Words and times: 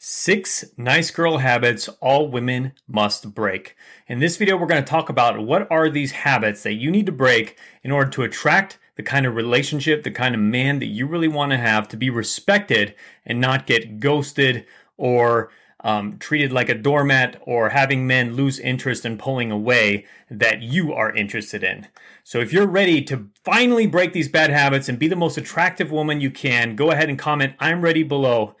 Six 0.00 0.64
nice 0.76 1.10
girl 1.10 1.38
habits 1.38 1.88
all 2.00 2.28
women 2.28 2.72
must 2.86 3.34
break. 3.34 3.74
In 4.06 4.20
this 4.20 4.36
video, 4.36 4.56
we're 4.56 4.68
going 4.68 4.82
to 4.82 4.88
talk 4.88 5.08
about 5.08 5.44
what 5.44 5.68
are 5.72 5.90
these 5.90 6.12
habits 6.12 6.62
that 6.62 6.74
you 6.74 6.92
need 6.92 7.06
to 7.06 7.12
break 7.12 7.58
in 7.82 7.90
order 7.90 8.08
to 8.12 8.22
attract 8.22 8.78
the 8.94 9.02
kind 9.02 9.26
of 9.26 9.34
relationship, 9.34 10.04
the 10.04 10.12
kind 10.12 10.36
of 10.36 10.40
man 10.40 10.78
that 10.78 10.86
you 10.86 11.04
really 11.04 11.26
want 11.26 11.50
to 11.50 11.58
have 11.58 11.88
to 11.88 11.96
be 11.96 12.10
respected 12.10 12.94
and 13.26 13.40
not 13.40 13.66
get 13.66 13.98
ghosted 13.98 14.64
or 14.96 15.50
um, 15.80 16.16
treated 16.18 16.52
like 16.52 16.68
a 16.68 16.76
doormat 16.76 17.42
or 17.44 17.70
having 17.70 18.06
men 18.06 18.36
lose 18.36 18.60
interest 18.60 19.04
in 19.04 19.18
pulling 19.18 19.50
away 19.50 20.06
that 20.30 20.62
you 20.62 20.92
are 20.92 21.12
interested 21.12 21.64
in. 21.64 21.88
So 22.22 22.38
if 22.38 22.52
you're 22.52 22.68
ready 22.68 23.02
to 23.02 23.30
finally 23.42 23.88
break 23.88 24.12
these 24.12 24.28
bad 24.28 24.50
habits 24.50 24.88
and 24.88 24.96
be 24.96 25.08
the 25.08 25.16
most 25.16 25.36
attractive 25.36 25.90
woman 25.90 26.20
you 26.20 26.30
can, 26.30 26.76
go 26.76 26.92
ahead 26.92 27.08
and 27.08 27.18
comment, 27.18 27.54
I'm 27.58 27.82
ready 27.82 28.04
below 28.04 28.54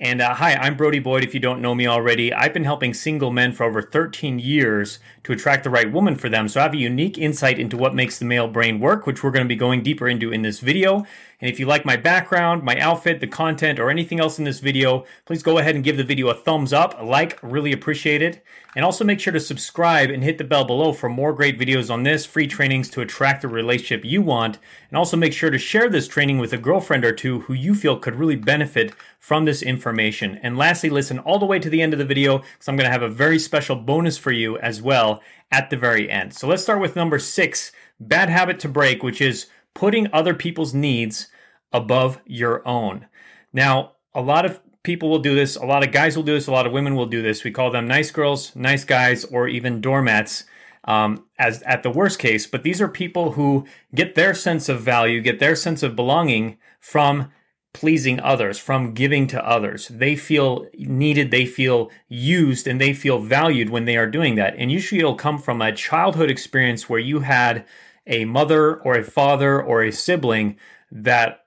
and 0.00 0.20
uh, 0.20 0.34
hi, 0.34 0.54
I'm 0.54 0.76
Brody 0.76 0.98
Boyd. 0.98 1.22
If 1.22 1.34
you 1.34 1.40
don't 1.40 1.62
know 1.62 1.74
me 1.74 1.86
already, 1.86 2.32
I've 2.32 2.52
been 2.52 2.64
helping 2.64 2.92
single 2.92 3.30
men 3.30 3.52
for 3.52 3.62
over 3.62 3.80
13 3.80 4.40
years 4.40 4.98
to 5.22 5.32
attract 5.32 5.62
the 5.62 5.70
right 5.70 5.90
woman 5.90 6.16
for 6.16 6.28
them. 6.28 6.48
So 6.48 6.58
I 6.58 6.64
have 6.64 6.74
a 6.74 6.78
unique 6.78 7.16
insight 7.16 7.60
into 7.60 7.76
what 7.76 7.94
makes 7.94 8.18
the 8.18 8.24
male 8.24 8.48
brain 8.48 8.80
work, 8.80 9.06
which 9.06 9.22
we're 9.22 9.30
going 9.30 9.44
to 9.44 9.48
be 9.48 9.54
going 9.54 9.84
deeper 9.84 10.08
into 10.08 10.32
in 10.32 10.42
this 10.42 10.58
video. 10.58 11.06
And 11.40 11.50
if 11.50 11.60
you 11.60 11.66
like 11.66 11.84
my 11.84 11.96
background, 11.96 12.62
my 12.62 12.78
outfit, 12.78 13.20
the 13.20 13.26
content, 13.26 13.78
or 13.78 13.90
anything 13.90 14.18
else 14.18 14.38
in 14.38 14.44
this 14.44 14.60
video, 14.60 15.04
please 15.26 15.42
go 15.42 15.58
ahead 15.58 15.74
and 15.74 15.84
give 15.84 15.96
the 15.96 16.04
video 16.04 16.28
a 16.28 16.34
thumbs 16.34 16.72
up, 16.72 16.98
a 16.98 17.04
like, 17.04 17.38
really 17.42 17.72
appreciate 17.72 18.22
it. 18.22 18.42
And 18.74 18.84
also 18.84 19.04
make 19.04 19.20
sure 19.20 19.32
to 19.32 19.40
subscribe 19.40 20.10
and 20.10 20.24
hit 20.24 20.38
the 20.38 20.44
bell 20.44 20.64
below 20.64 20.92
for 20.92 21.08
more 21.08 21.32
great 21.32 21.58
videos 21.58 21.92
on 21.92 22.02
this, 22.02 22.26
free 22.26 22.46
trainings 22.46 22.88
to 22.90 23.02
attract 23.02 23.42
the 23.42 23.48
relationship 23.48 24.04
you 24.04 24.22
want. 24.22 24.58
And 24.90 24.96
also 24.96 25.16
make 25.16 25.32
sure 25.32 25.50
to 25.50 25.58
share 25.58 25.88
this 25.88 26.08
training 26.08 26.38
with 26.38 26.52
a 26.52 26.58
girlfriend 26.58 27.04
or 27.04 27.12
two 27.12 27.40
who 27.40 27.52
you 27.52 27.74
feel 27.74 27.98
could 27.98 28.16
really 28.16 28.36
benefit 28.36 28.92
from 29.24 29.46
this 29.46 29.62
information. 29.62 30.38
And 30.42 30.58
lastly, 30.58 30.90
listen 30.90 31.18
all 31.18 31.38
the 31.38 31.46
way 31.46 31.58
to 31.58 31.70
the 31.70 31.80
end 31.80 31.94
of 31.94 31.98
the 31.98 32.04
video 32.04 32.40
because 32.40 32.68
I'm 32.68 32.76
going 32.76 32.84
to 32.84 32.92
have 32.92 33.00
a 33.00 33.08
very 33.08 33.38
special 33.38 33.74
bonus 33.74 34.18
for 34.18 34.32
you 34.32 34.58
as 34.58 34.82
well 34.82 35.22
at 35.50 35.70
the 35.70 35.78
very 35.78 36.10
end. 36.10 36.34
So 36.34 36.46
let's 36.46 36.62
start 36.62 36.78
with 36.78 36.94
number 36.94 37.18
six, 37.18 37.72
bad 37.98 38.28
habit 38.28 38.58
to 38.60 38.68
break, 38.68 39.02
which 39.02 39.22
is 39.22 39.46
putting 39.72 40.12
other 40.12 40.34
people's 40.34 40.74
needs 40.74 41.28
above 41.72 42.20
your 42.26 42.68
own. 42.68 43.06
Now, 43.50 43.92
a 44.14 44.20
lot 44.20 44.44
of 44.44 44.60
people 44.82 45.08
will 45.08 45.20
do 45.20 45.34
this. 45.34 45.56
A 45.56 45.64
lot 45.64 45.82
of 45.82 45.90
guys 45.90 46.16
will 46.16 46.22
do 46.22 46.34
this. 46.34 46.46
A 46.46 46.52
lot 46.52 46.66
of 46.66 46.72
women 46.72 46.94
will 46.94 47.06
do 47.06 47.22
this. 47.22 47.44
We 47.44 47.50
call 47.50 47.70
them 47.70 47.88
nice 47.88 48.10
girls, 48.10 48.54
nice 48.54 48.84
guys, 48.84 49.24
or 49.24 49.48
even 49.48 49.80
doormats 49.80 50.44
um, 50.84 51.24
as 51.38 51.62
at 51.62 51.82
the 51.82 51.90
worst 51.90 52.18
case. 52.18 52.46
But 52.46 52.62
these 52.62 52.82
are 52.82 52.88
people 52.88 53.32
who 53.32 53.66
get 53.94 54.16
their 54.16 54.34
sense 54.34 54.68
of 54.68 54.82
value, 54.82 55.22
get 55.22 55.38
their 55.38 55.56
sense 55.56 55.82
of 55.82 55.96
belonging 55.96 56.58
from 56.78 57.30
pleasing 57.74 58.18
others, 58.20 58.58
from 58.58 58.94
giving 58.94 59.26
to 59.26 59.46
others. 59.46 59.88
They 59.88 60.16
feel 60.16 60.66
needed, 60.78 61.30
they 61.30 61.44
feel 61.44 61.90
used, 62.08 62.66
and 62.66 62.80
they 62.80 62.94
feel 62.94 63.18
valued 63.18 63.68
when 63.68 63.84
they 63.84 63.98
are 63.98 64.06
doing 64.06 64.36
that. 64.36 64.54
And 64.56 64.72
usually 64.72 65.00
it'll 65.00 65.16
come 65.16 65.38
from 65.38 65.60
a 65.60 65.74
childhood 65.74 66.30
experience 66.30 66.88
where 66.88 67.00
you 67.00 67.20
had 67.20 67.66
a 68.06 68.24
mother 68.24 68.80
or 68.80 68.96
a 68.96 69.04
father 69.04 69.62
or 69.62 69.82
a 69.82 69.92
sibling 69.92 70.56
that 70.90 71.44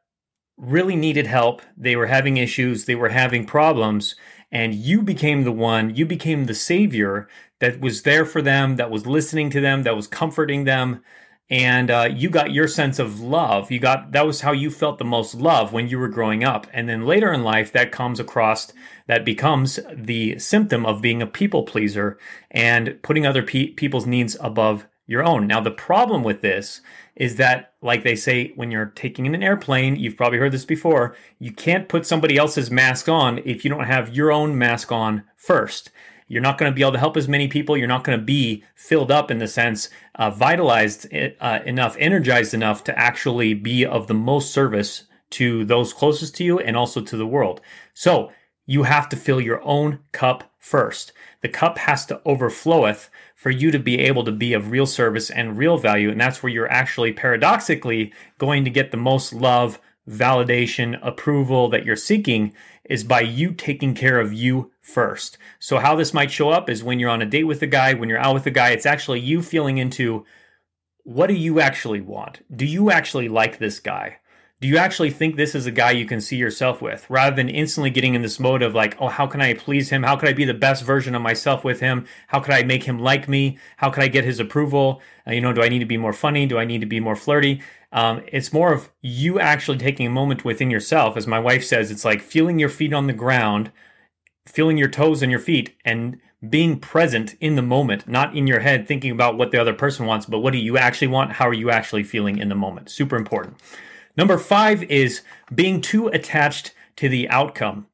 really 0.57 0.95
needed 0.95 1.25
help. 1.27 1.61
They 1.75 1.95
were 1.95 2.07
having 2.07 2.37
issues, 2.37 2.85
they 2.85 2.95
were 2.95 3.09
having 3.09 3.45
problems, 3.45 4.15
and 4.51 4.75
you 4.75 5.01
became 5.01 5.43
the 5.43 5.51
one, 5.51 5.95
you 5.95 6.05
became 6.05 6.45
the 6.45 6.53
savior 6.53 7.27
that 7.59 7.79
was 7.79 8.03
there 8.03 8.25
for 8.25 8.41
them, 8.41 8.75
that 8.75 8.91
was 8.91 9.05
listening 9.07 9.49
to 9.51 9.61
them, 9.61 9.83
that 9.83 9.95
was 9.95 10.07
comforting 10.07 10.65
them. 10.65 11.03
And 11.49 11.89
uh, 11.89 12.09
you 12.13 12.29
got 12.29 12.51
your 12.51 12.67
sense 12.67 12.99
of 12.99 13.21
love. 13.21 13.71
You 13.71 13.79
got 13.79 14.11
that 14.11 14.25
was 14.25 14.41
how 14.41 14.51
you 14.51 14.69
felt 14.69 14.97
the 14.97 15.05
most 15.05 15.33
love 15.35 15.71
when 15.71 15.87
you 15.87 15.97
were 15.97 16.09
growing 16.09 16.43
up. 16.43 16.67
And 16.73 16.89
then 16.89 17.05
later 17.05 17.31
in 17.31 17.43
life, 17.43 17.71
that 17.71 17.91
comes 17.91 18.19
across, 18.19 18.73
that 19.07 19.23
becomes 19.23 19.79
the 19.93 20.37
symptom 20.39 20.85
of 20.85 21.01
being 21.01 21.21
a 21.21 21.27
people 21.27 21.63
pleaser 21.63 22.17
and 22.51 23.01
putting 23.01 23.25
other 23.25 23.43
pe- 23.43 23.67
people's 23.67 24.05
needs 24.05 24.35
above 24.41 24.87
your 25.05 25.23
own. 25.23 25.47
Now, 25.47 25.61
the 25.61 25.71
problem 25.71 26.21
with 26.21 26.41
this 26.41 26.81
is 27.15 27.37
that, 27.37 27.73
like 27.81 28.03
they 28.03 28.15
say, 28.15 28.51
when 28.55 28.69
you're 28.69 28.87
taking 28.87 29.25
in 29.25 29.33
an 29.33 29.41
airplane, 29.41 29.95
you've 29.95 30.17
probably 30.17 30.37
heard 30.37 30.51
this 30.51 30.65
before, 30.65 31.15
you 31.39 31.51
can't 31.51 31.87
put 31.87 32.05
somebody 32.05 32.37
else's 32.37 32.69
mask 32.69 33.07
on 33.07 33.39
if 33.39 33.63
you 33.63 33.69
don't 33.71 33.85
have 33.85 34.13
your 34.13 34.31
own 34.31 34.57
mask 34.57 34.91
on 34.91 35.23
first. 35.35 35.89
You're 36.27 36.41
not 36.41 36.57
going 36.57 36.71
to 36.71 36.75
be 36.75 36.81
able 36.81 36.93
to 36.93 36.99
help 36.99 37.17
as 37.17 37.27
many 37.27 37.47
people. 37.47 37.77
You're 37.77 37.87
not 37.87 38.03
going 38.03 38.19
to 38.19 38.25
be 38.25 38.63
filled 38.75 39.11
up 39.11 39.31
in 39.31 39.39
the 39.39 39.47
sense, 39.47 39.89
uh, 40.15 40.29
vitalized 40.29 41.07
uh, 41.13 41.59
enough, 41.65 41.95
energized 41.99 42.53
enough 42.53 42.83
to 42.85 42.97
actually 42.97 43.53
be 43.53 43.85
of 43.85 44.07
the 44.07 44.13
most 44.13 44.51
service 44.51 45.03
to 45.29 45.65
those 45.65 45.93
closest 45.93 46.35
to 46.35 46.43
you 46.43 46.59
and 46.59 46.75
also 46.75 47.01
to 47.01 47.17
the 47.17 47.27
world. 47.27 47.61
So 47.93 48.31
you 48.65 48.83
have 48.83 49.07
to 49.09 49.15
fill 49.15 49.39
your 49.39 49.61
own 49.63 49.99
cup 50.11 50.51
first. 50.59 51.13
The 51.41 51.49
cup 51.49 51.77
has 51.77 52.05
to 52.07 52.21
overfloweth 52.25 53.09
for 53.35 53.49
you 53.49 53.71
to 53.71 53.79
be 53.79 53.99
able 53.99 54.23
to 54.25 54.31
be 54.31 54.53
of 54.53 54.71
real 54.71 54.85
service 54.85 55.29
and 55.29 55.57
real 55.57 55.77
value. 55.77 56.11
And 56.11 56.19
that's 56.19 56.43
where 56.43 56.51
you're 56.51 56.71
actually 56.71 57.13
paradoxically 57.13 58.13
going 58.37 58.65
to 58.65 58.69
get 58.69 58.91
the 58.91 58.97
most 58.97 59.31
love, 59.31 59.79
validation, 60.09 60.99
approval 61.01 61.69
that 61.69 61.85
you're 61.85 61.95
seeking 61.95 62.53
is 62.85 63.03
by 63.03 63.21
you 63.21 63.51
taking 63.51 63.93
care 63.93 64.19
of 64.19 64.33
you 64.33 64.71
first. 64.81 65.37
So, 65.59 65.79
how 65.79 65.95
this 65.95 66.13
might 66.13 66.31
show 66.31 66.49
up 66.49 66.69
is 66.69 66.83
when 66.83 66.99
you're 66.99 67.09
on 67.09 67.21
a 67.21 67.25
date 67.25 67.43
with 67.43 67.61
a 67.61 67.67
guy, 67.67 67.93
when 67.93 68.09
you're 68.09 68.19
out 68.19 68.33
with 68.33 68.45
a 68.45 68.51
guy, 68.51 68.69
it's 68.69 68.85
actually 68.85 69.19
you 69.19 69.41
feeling 69.41 69.77
into 69.77 70.25
what 71.03 71.27
do 71.27 71.33
you 71.33 71.59
actually 71.59 72.01
want? 72.01 72.41
Do 72.55 72.65
you 72.65 72.91
actually 72.91 73.29
like 73.29 73.57
this 73.57 73.79
guy? 73.79 74.17
Do 74.59 74.67
you 74.67 74.77
actually 74.77 75.11
think 75.11 75.35
this 75.35 75.53
is 75.53 75.67
a 75.67 75.71
guy 75.71 75.91
you 75.91 76.05
can 76.05 76.19
see 76.19 76.35
yourself 76.35 76.81
with? 76.81 77.07
Rather 77.09 77.35
than 77.35 77.47
instantly 77.47 77.91
getting 77.91 78.15
in 78.15 78.23
this 78.23 78.39
mode 78.39 78.63
of 78.63 78.73
like 78.73 78.95
oh 78.99 79.07
how 79.07 79.27
can 79.27 79.41
i 79.41 79.53
please 79.53 79.89
him? 79.89 80.03
How 80.03 80.15
could 80.15 80.29
i 80.29 80.33
be 80.33 80.45
the 80.45 80.53
best 80.53 80.83
version 80.83 81.15
of 81.15 81.21
myself 81.21 81.63
with 81.63 81.79
him? 81.79 82.05
How 82.27 82.39
could 82.39 82.53
i 82.53 82.63
make 82.63 82.83
him 82.83 82.99
like 82.99 83.27
me? 83.27 83.57
How 83.77 83.89
could 83.89 84.03
i 84.03 84.07
get 84.07 84.23
his 84.23 84.39
approval? 84.39 85.01
Uh, 85.27 85.31
you 85.31 85.41
know 85.41 85.53
do 85.53 85.61
i 85.61 85.69
need 85.69 85.79
to 85.79 85.85
be 85.85 85.97
more 85.97 86.13
funny? 86.13 86.45
Do 86.45 86.57
i 86.57 86.65
need 86.65 86.81
to 86.81 86.87
be 86.87 86.99
more 86.99 87.15
flirty? 87.15 87.61
Um, 87.91 88.23
it's 88.27 88.51
more 88.51 88.73
of 88.73 88.89
you 89.01 89.39
actually 89.39 89.77
taking 89.77 90.05
a 90.05 90.09
moment 90.09 90.43
within 90.43 90.69
yourself. 90.69 91.15
As 91.15 91.25
my 91.25 91.39
wife 91.39 91.63
says 91.63 91.89
it's 91.89 92.03
like 92.03 92.21
feeling 92.21 92.59
your 92.59 92.69
feet 92.69 92.93
on 92.93 93.07
the 93.07 93.13
ground 93.13 93.71
feeling 94.47 94.77
your 94.77 94.89
toes 94.89 95.21
and 95.21 95.31
your 95.31 95.39
feet 95.39 95.75
and 95.85 96.19
being 96.49 96.79
present 96.79 97.35
in 97.39 97.55
the 97.55 97.61
moment, 97.61 98.07
not 98.07 98.35
in 98.35 98.47
your 98.47 98.59
head 98.59 98.87
thinking 98.87 99.11
about 99.11 99.37
what 99.37 99.51
the 99.51 99.59
other 99.59 99.73
person 99.73 100.05
wants, 100.05 100.25
but 100.25 100.39
what 100.39 100.53
do 100.53 100.59
you 100.59 100.77
actually 100.77 101.07
want? 101.07 101.33
How 101.33 101.47
are 101.47 101.53
you 101.53 101.69
actually 101.69 102.03
feeling 102.03 102.37
in 102.37 102.49
the 102.49 102.55
moment? 102.55 102.89
Super 102.89 103.15
important. 103.15 103.57
Number 104.17 104.39
five 104.39 104.83
is 104.83 105.21
being 105.53 105.79
too 105.79 106.07
attached 106.07 106.73
to 106.97 107.07
the 107.07 107.29
outcome. 107.29 107.87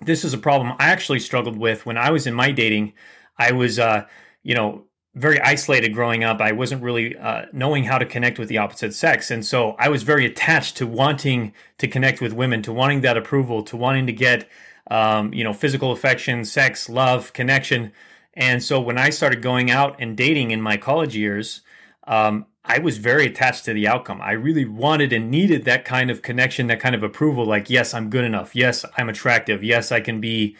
This 0.00 0.24
is 0.24 0.32
a 0.32 0.38
problem 0.38 0.74
I 0.78 0.86
actually 0.86 1.18
struggled 1.18 1.58
with 1.58 1.84
when 1.84 1.98
I 1.98 2.10
was 2.12 2.26
in 2.26 2.34
my 2.34 2.52
dating. 2.52 2.92
I 3.36 3.50
was, 3.50 3.78
uh, 3.80 4.06
you 4.44 4.54
know, 4.54 4.84
very 5.14 5.40
isolated 5.40 5.92
growing 5.92 6.22
up. 6.22 6.40
I 6.40 6.52
wasn't 6.52 6.82
really 6.82 7.16
uh, 7.16 7.46
knowing 7.52 7.82
how 7.82 7.98
to 7.98 8.06
connect 8.06 8.38
with 8.38 8.48
the 8.48 8.58
opposite 8.58 8.94
sex. 8.94 9.32
And 9.32 9.44
so 9.44 9.72
I 9.72 9.88
was 9.88 10.04
very 10.04 10.24
attached 10.24 10.76
to 10.76 10.86
wanting 10.86 11.52
to 11.78 11.88
connect 11.88 12.20
with 12.20 12.32
women, 12.32 12.62
to 12.62 12.72
wanting 12.72 13.00
that 13.00 13.16
approval, 13.16 13.64
to 13.64 13.76
wanting 13.76 14.06
to 14.06 14.12
get, 14.12 14.48
um, 14.90 15.34
you 15.34 15.42
know, 15.42 15.52
physical 15.52 15.90
affection, 15.90 16.44
sex, 16.44 16.88
love, 16.88 17.32
connection. 17.32 17.90
And 18.34 18.62
so 18.62 18.80
when 18.80 18.98
I 18.98 19.10
started 19.10 19.42
going 19.42 19.72
out 19.72 19.96
and 19.98 20.16
dating 20.16 20.52
in 20.52 20.62
my 20.62 20.76
college 20.76 21.16
years, 21.16 21.62
um, 22.06 22.46
I 22.70 22.78
was 22.78 22.98
very 22.98 23.24
attached 23.26 23.64
to 23.64 23.72
the 23.72 23.88
outcome. 23.88 24.20
I 24.20 24.32
really 24.32 24.66
wanted 24.66 25.12
and 25.14 25.30
needed 25.30 25.64
that 25.64 25.86
kind 25.86 26.10
of 26.10 26.20
connection, 26.20 26.66
that 26.66 26.80
kind 26.80 26.94
of 26.94 27.02
approval. 27.02 27.46
Like, 27.46 27.70
yes, 27.70 27.94
I'm 27.94 28.10
good 28.10 28.24
enough. 28.24 28.54
Yes, 28.54 28.84
I'm 28.98 29.08
attractive. 29.08 29.64
Yes, 29.64 29.90
I 29.90 30.00
can 30.00 30.20
be 30.20 30.54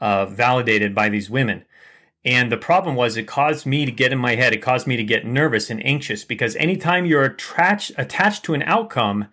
uh, 0.00 0.26
validated 0.26 0.92
by 0.92 1.08
these 1.08 1.30
women. 1.30 1.64
And 2.24 2.50
the 2.50 2.56
problem 2.56 2.96
was, 2.96 3.16
it 3.16 3.28
caused 3.28 3.64
me 3.64 3.86
to 3.86 3.92
get 3.92 4.12
in 4.12 4.18
my 4.18 4.34
head. 4.34 4.52
It 4.52 4.62
caused 4.62 4.88
me 4.88 4.96
to 4.96 5.04
get 5.04 5.24
nervous 5.24 5.70
and 5.70 5.84
anxious 5.86 6.24
because 6.24 6.56
anytime 6.56 7.06
you're 7.06 7.24
attached 7.24 7.92
attached 7.96 8.44
to 8.44 8.54
an 8.54 8.62
outcome, 8.62 9.28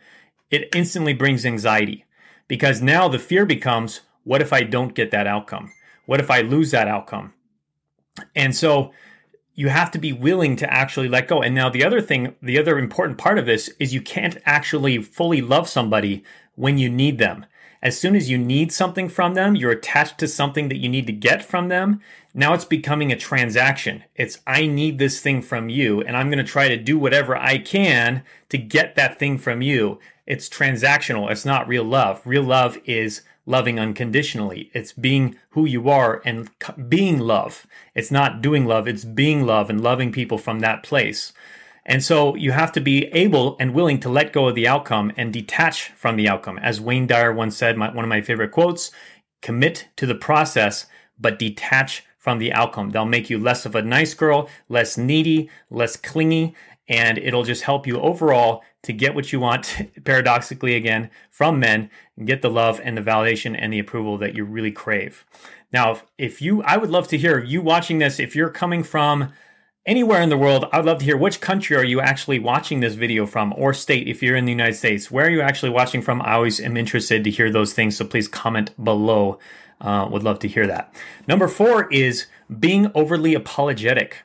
it 0.51 0.69
instantly 0.75 1.13
brings 1.13 1.45
anxiety. 1.45 2.05
Because 2.47 2.81
now 2.81 3.07
the 3.07 3.19
fear 3.19 3.45
becomes, 3.45 4.01
what 4.23 4.41
if 4.41 4.53
I 4.53 4.63
don't 4.63 4.95
get 4.95 5.11
that 5.11 5.27
outcome? 5.27 5.71
What 6.05 6.19
if 6.19 6.29
I 6.29 6.41
lose 6.41 6.71
that 6.71 6.87
outcome? 6.87 7.33
And 8.35 8.55
so 8.55 8.91
you 9.59 9.67
have 9.67 9.91
to 9.91 9.99
be 9.99 10.13
willing 10.13 10.55
to 10.55 10.73
actually 10.73 11.09
let 11.09 11.27
go. 11.27 11.41
And 11.41 11.53
now 11.53 11.67
the 11.67 11.83
other 11.83 11.99
thing, 11.99 12.33
the 12.41 12.57
other 12.57 12.79
important 12.79 13.17
part 13.17 13.37
of 13.37 13.45
this 13.45 13.67
is 13.77 13.93
you 13.93 14.01
can't 14.01 14.37
actually 14.45 14.99
fully 14.99 15.41
love 15.41 15.67
somebody 15.67 16.23
when 16.55 16.77
you 16.77 16.89
need 16.89 17.17
them. 17.17 17.45
As 17.81 17.99
soon 17.99 18.15
as 18.15 18.29
you 18.29 18.37
need 18.37 18.71
something 18.71 19.09
from 19.09 19.33
them, 19.33 19.57
you're 19.57 19.71
attached 19.71 20.17
to 20.19 20.29
something 20.29 20.69
that 20.69 20.77
you 20.77 20.87
need 20.87 21.07
to 21.07 21.11
get 21.11 21.43
from 21.43 21.67
them. 21.67 21.99
Now 22.33 22.53
it's 22.53 22.63
becoming 22.63 23.11
a 23.11 23.17
transaction. 23.17 24.05
It's, 24.15 24.39
I 24.47 24.65
need 24.65 24.97
this 24.97 25.19
thing 25.19 25.41
from 25.41 25.67
you, 25.67 25.99
and 26.03 26.15
I'm 26.15 26.29
going 26.29 26.45
to 26.45 26.49
try 26.49 26.69
to 26.69 26.77
do 26.77 26.97
whatever 26.97 27.35
I 27.35 27.57
can 27.57 28.23
to 28.47 28.57
get 28.57 28.95
that 28.95 29.19
thing 29.19 29.37
from 29.37 29.61
you. 29.61 29.99
It's 30.25 30.47
transactional. 30.47 31.29
It's 31.29 31.43
not 31.43 31.67
real 31.67 31.83
love. 31.83 32.21
Real 32.23 32.43
love 32.43 32.77
is 32.85 33.23
loving 33.49 33.79
unconditionally. 33.79 34.69
It's 34.73 34.93
being 34.93 35.35
who 35.49 35.65
you 35.65 35.89
are 35.89 36.21
and 36.23 36.49
being 36.87 37.17
love. 37.19 37.65
It's 37.95 38.11
not 38.11 38.41
doing 38.41 38.65
love, 38.65 38.87
it's 38.87 39.03
being 39.03 39.43
love 39.45 39.69
and 39.69 39.81
loving 39.81 40.11
people 40.11 40.37
from 40.37 40.59
that 40.59 40.83
place. 40.83 41.33
And 41.83 42.03
so 42.03 42.35
you 42.35 42.51
have 42.51 42.71
to 42.73 42.79
be 42.79 43.05
able 43.07 43.57
and 43.59 43.73
willing 43.73 43.99
to 44.01 44.09
let 44.09 44.31
go 44.31 44.47
of 44.47 44.55
the 44.55 44.67
outcome 44.67 45.11
and 45.17 45.33
detach 45.33 45.89
from 45.95 46.15
the 46.15 46.29
outcome. 46.29 46.59
As 46.59 46.79
Wayne 46.79 47.07
Dyer 47.07 47.33
once 47.33 47.57
said, 47.57 47.75
my, 47.75 47.91
one 47.91 48.05
of 48.05 48.09
my 48.09 48.21
favorite 48.21 48.51
quotes, 48.51 48.91
commit 49.41 49.87
to 49.95 50.05
the 50.05 50.13
process, 50.13 50.85
but 51.19 51.39
detach 51.39 52.03
from 52.17 52.37
the 52.37 52.53
outcome. 52.53 52.91
They'll 52.91 53.05
make 53.05 53.31
you 53.31 53.39
less 53.39 53.65
of 53.65 53.73
a 53.73 53.81
nice 53.81 54.13
girl, 54.13 54.47
less 54.67 54.95
needy, 54.95 55.49
less 55.71 55.95
clingy, 55.95 56.53
and 56.87 57.17
it'll 57.17 57.43
just 57.43 57.63
help 57.63 57.87
you 57.87 57.99
overall 57.99 58.63
to 58.83 58.93
get 58.93 59.15
what 59.15 59.31
you 59.31 59.39
want, 59.39 59.75
paradoxically 60.03 60.75
again, 60.75 61.09
from 61.29 61.59
men, 61.59 61.89
and 62.17 62.27
get 62.27 62.41
the 62.41 62.49
love 62.49 62.79
and 62.83 62.97
the 62.97 63.01
validation 63.01 63.55
and 63.57 63.73
the 63.73 63.79
approval 63.79 64.17
that 64.17 64.35
you 64.35 64.45
really 64.45 64.71
crave. 64.71 65.25
Now, 65.71 66.01
if 66.17 66.41
you, 66.41 66.63
I 66.63 66.77
would 66.77 66.89
love 66.89 67.07
to 67.09 67.17
hear 67.17 67.43
you 67.43 67.61
watching 67.61 67.99
this, 67.99 68.19
if 68.19 68.35
you're 68.35 68.49
coming 68.49 68.83
from 68.83 69.31
anywhere 69.85 70.21
in 70.21 70.29
the 70.29 70.37
world, 70.37 70.65
I'd 70.71 70.85
love 70.85 70.99
to 70.99 71.05
hear 71.05 71.17
which 71.17 71.41
country 71.41 71.75
are 71.75 71.83
you 71.83 71.99
actually 71.99 72.39
watching 72.39 72.79
this 72.79 72.95
video 72.95 73.25
from, 73.25 73.53
or 73.55 73.73
state 73.73 74.07
if 74.07 74.23
you're 74.23 74.35
in 74.35 74.45
the 74.45 74.51
United 74.51 74.75
States. 74.75 75.11
Where 75.11 75.27
are 75.27 75.29
you 75.29 75.41
actually 75.41 75.71
watching 75.71 76.01
from? 76.01 76.21
I 76.21 76.33
always 76.33 76.59
am 76.59 76.77
interested 76.77 77.23
to 77.23 77.31
hear 77.31 77.51
those 77.51 77.73
things, 77.73 77.97
so 77.97 78.05
please 78.05 78.27
comment 78.27 78.71
below. 78.83 79.39
Uh, 79.81 80.05
would 80.11 80.23
love 80.23 80.39
to 80.39 80.47
hear 80.47 80.67
that. 80.67 80.93
Number 81.25 81.47
four 81.47 81.89
is 81.89 82.25
being 82.59 82.91
overly 82.93 83.33
apologetic. 83.33 84.17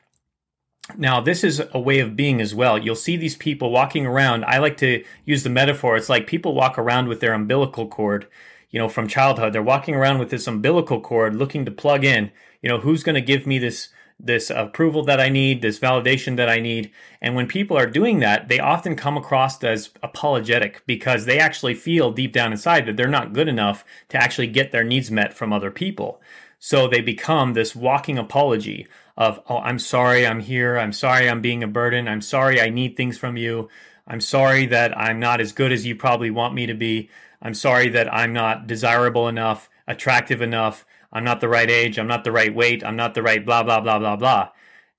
Now, 0.97 1.19
this 1.19 1.43
is 1.43 1.61
a 1.73 1.79
way 1.79 1.99
of 1.99 2.15
being 2.15 2.39
as 2.39 2.53
well. 2.53 2.77
You'll 2.77 2.95
see 2.95 3.17
these 3.17 3.35
people 3.35 3.71
walking 3.71 4.05
around. 4.05 4.45
I 4.45 4.59
like 4.59 4.77
to 4.77 5.03
use 5.25 5.43
the 5.43 5.49
metaphor. 5.49 5.97
It's 5.97 6.09
like 6.09 6.27
people 6.27 6.53
walk 6.53 6.77
around 6.77 7.07
with 7.07 7.21
their 7.21 7.33
umbilical 7.33 7.87
cord, 7.87 8.27
you 8.69 8.79
know, 8.79 8.87
from 8.87 9.07
childhood. 9.07 9.51
They're 9.51 9.63
walking 9.63 9.95
around 9.95 10.19
with 10.19 10.29
this 10.29 10.45
umbilical 10.45 11.01
cord 11.01 11.35
looking 11.35 11.65
to 11.65 11.71
plug 11.71 12.03
in, 12.03 12.31
you 12.61 12.69
know, 12.69 12.79
who's 12.79 13.03
going 13.03 13.15
to 13.15 13.21
give 13.21 13.47
me 13.47 13.57
this 13.57 13.89
this 14.19 14.49
approval 14.49 15.03
that 15.03 15.19
I 15.19 15.27
need, 15.27 15.61
this 15.61 15.79
validation 15.79 16.37
that 16.37 16.47
I 16.47 16.59
need. 16.59 16.91
And 17.21 17.35
when 17.35 17.47
people 17.47 17.77
are 17.77 17.85
doing 17.85 18.19
that, 18.19 18.47
they 18.47 18.59
often 18.59 18.95
come 18.95 19.17
across 19.17 19.61
as 19.63 19.89
apologetic 20.01 20.83
because 20.85 21.25
they 21.25 21.37
actually 21.37 21.73
feel 21.73 22.11
deep 22.11 22.31
down 22.31 22.53
inside 22.53 22.85
that 22.85 22.95
they're 22.95 23.07
not 23.07 23.33
good 23.33 23.49
enough 23.49 23.83
to 24.09 24.17
actually 24.17 24.47
get 24.47 24.71
their 24.71 24.85
needs 24.85 25.11
met 25.11 25.33
from 25.33 25.51
other 25.51 25.69
people. 25.69 26.21
So 26.59 26.87
they 26.87 27.01
become 27.01 27.53
this 27.53 27.75
walking 27.75 28.17
apology 28.17 28.87
of, 29.17 29.39
oh, 29.49 29.59
I'm 29.59 29.79
sorry 29.79 30.25
I'm 30.25 30.39
here. 30.39 30.77
I'm 30.77 30.93
sorry 30.93 31.29
I'm 31.29 31.41
being 31.41 31.63
a 31.63 31.67
burden. 31.67 32.07
I'm 32.07 32.21
sorry 32.21 32.59
I 32.59 32.69
need 32.69 32.97
things 32.97 33.17
from 33.17 33.37
you. 33.37 33.69
I'm 34.07 34.21
sorry 34.21 34.65
that 34.67 34.97
I'm 34.97 35.19
not 35.19 35.41
as 35.41 35.51
good 35.51 35.71
as 35.71 35.85
you 35.85 35.95
probably 35.95 36.31
want 36.31 36.53
me 36.53 36.65
to 36.65 36.73
be. 36.73 37.09
I'm 37.41 37.53
sorry 37.53 37.89
that 37.89 38.13
I'm 38.13 38.33
not 38.33 38.67
desirable 38.67 39.27
enough, 39.27 39.69
attractive 39.87 40.41
enough. 40.41 40.85
I'm 41.11 41.23
not 41.23 41.41
the 41.41 41.47
right 41.47 41.69
age. 41.69 41.97
I'm 41.97 42.07
not 42.07 42.23
the 42.23 42.31
right 42.31 42.53
weight. 42.53 42.83
I'm 42.83 42.95
not 42.95 43.13
the 43.13 43.23
right 43.23 43.45
blah, 43.45 43.63
blah, 43.63 43.79
blah, 43.79 43.99
blah, 43.99 44.15
blah. 44.15 44.49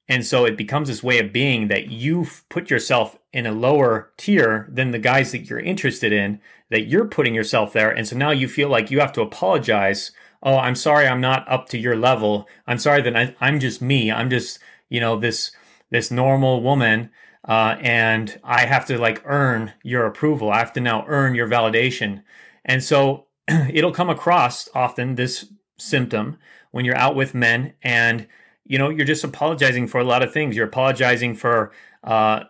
And 0.09 0.25
so 0.25 0.45
it 0.45 0.57
becomes 0.57 0.89
this 0.89 1.03
way 1.03 1.19
of 1.19 1.33
being 1.33 1.69
that 1.69 1.89
you've 1.89 2.45
put 2.49 2.71
yourself 2.71 3.19
in 3.33 3.45
a 3.45 3.53
lower 3.53 4.13
tier 4.17 4.69
than 4.73 4.93
the 4.93 4.99
guys 4.99 5.33
that 5.33 5.51
you're 5.51 5.59
interested 5.59 6.13
in, 6.13 6.41
that 6.71 6.87
you're 6.87 7.07
putting 7.07 7.35
yourself 7.35 7.73
there. 7.73 7.91
And 7.91 8.07
so 8.07 8.17
now 8.17 8.31
you 8.31 8.49
feel 8.49 8.69
like 8.69 8.91
you 8.91 9.01
have 9.01 9.13
to 9.15 9.21
apologize 9.21 10.13
oh, 10.43 10.59
I'm 10.59 10.75
sorry, 10.75 11.07
I'm 11.07 11.21
not 11.21 11.49
up 11.49 11.69
to 11.71 11.79
your 11.79 11.97
level. 11.97 12.49
I'm 12.67 12.79
sorry 12.79 13.03
that 13.03 13.17
I, 13.17 13.35
I'm 13.41 13.61
just 13.61 13.83
me. 13.83 14.11
I'm 14.11 14.31
just, 14.31 14.59
you 14.89 15.01
know, 15.01 15.19
this 15.19 15.53
this 15.91 16.11
normal 16.11 16.63
woman, 16.63 17.11
uh, 17.47 17.77
and 17.81 18.41
I 18.43 18.67
have 18.67 18.87
to 18.87 18.99
like 18.99 19.23
earn 19.25 19.73
your 19.83 20.07
approval. 20.07 20.51
I 20.51 20.59
have 20.59 20.73
to 20.75 20.81
now 20.81 21.05
earn 21.07 21.35
your 21.35 21.49
validation, 21.49 22.23
and 22.65 22.83
so 22.83 23.27
it'll 23.49 23.93
come 23.93 24.11
across 24.11 24.69
often 24.75 25.15
this 25.15 25.47
symptom 25.79 26.39
when 26.71 26.85
you're 26.85 26.97
out 26.97 27.15
with 27.15 27.35
men 27.35 27.75
and 27.83 28.27
you 28.65 28.79
know 28.79 28.89
you're 28.89 29.07
just 29.07 29.25
apologizing 29.25 29.87
for 29.87 30.01
a 30.01 30.05
lot 30.05 30.23
of 30.23 30.33
things 30.33 30.57
you're 30.57 30.67
apologizing 30.67 31.35
for 31.35 31.71
uh, 32.05 32.45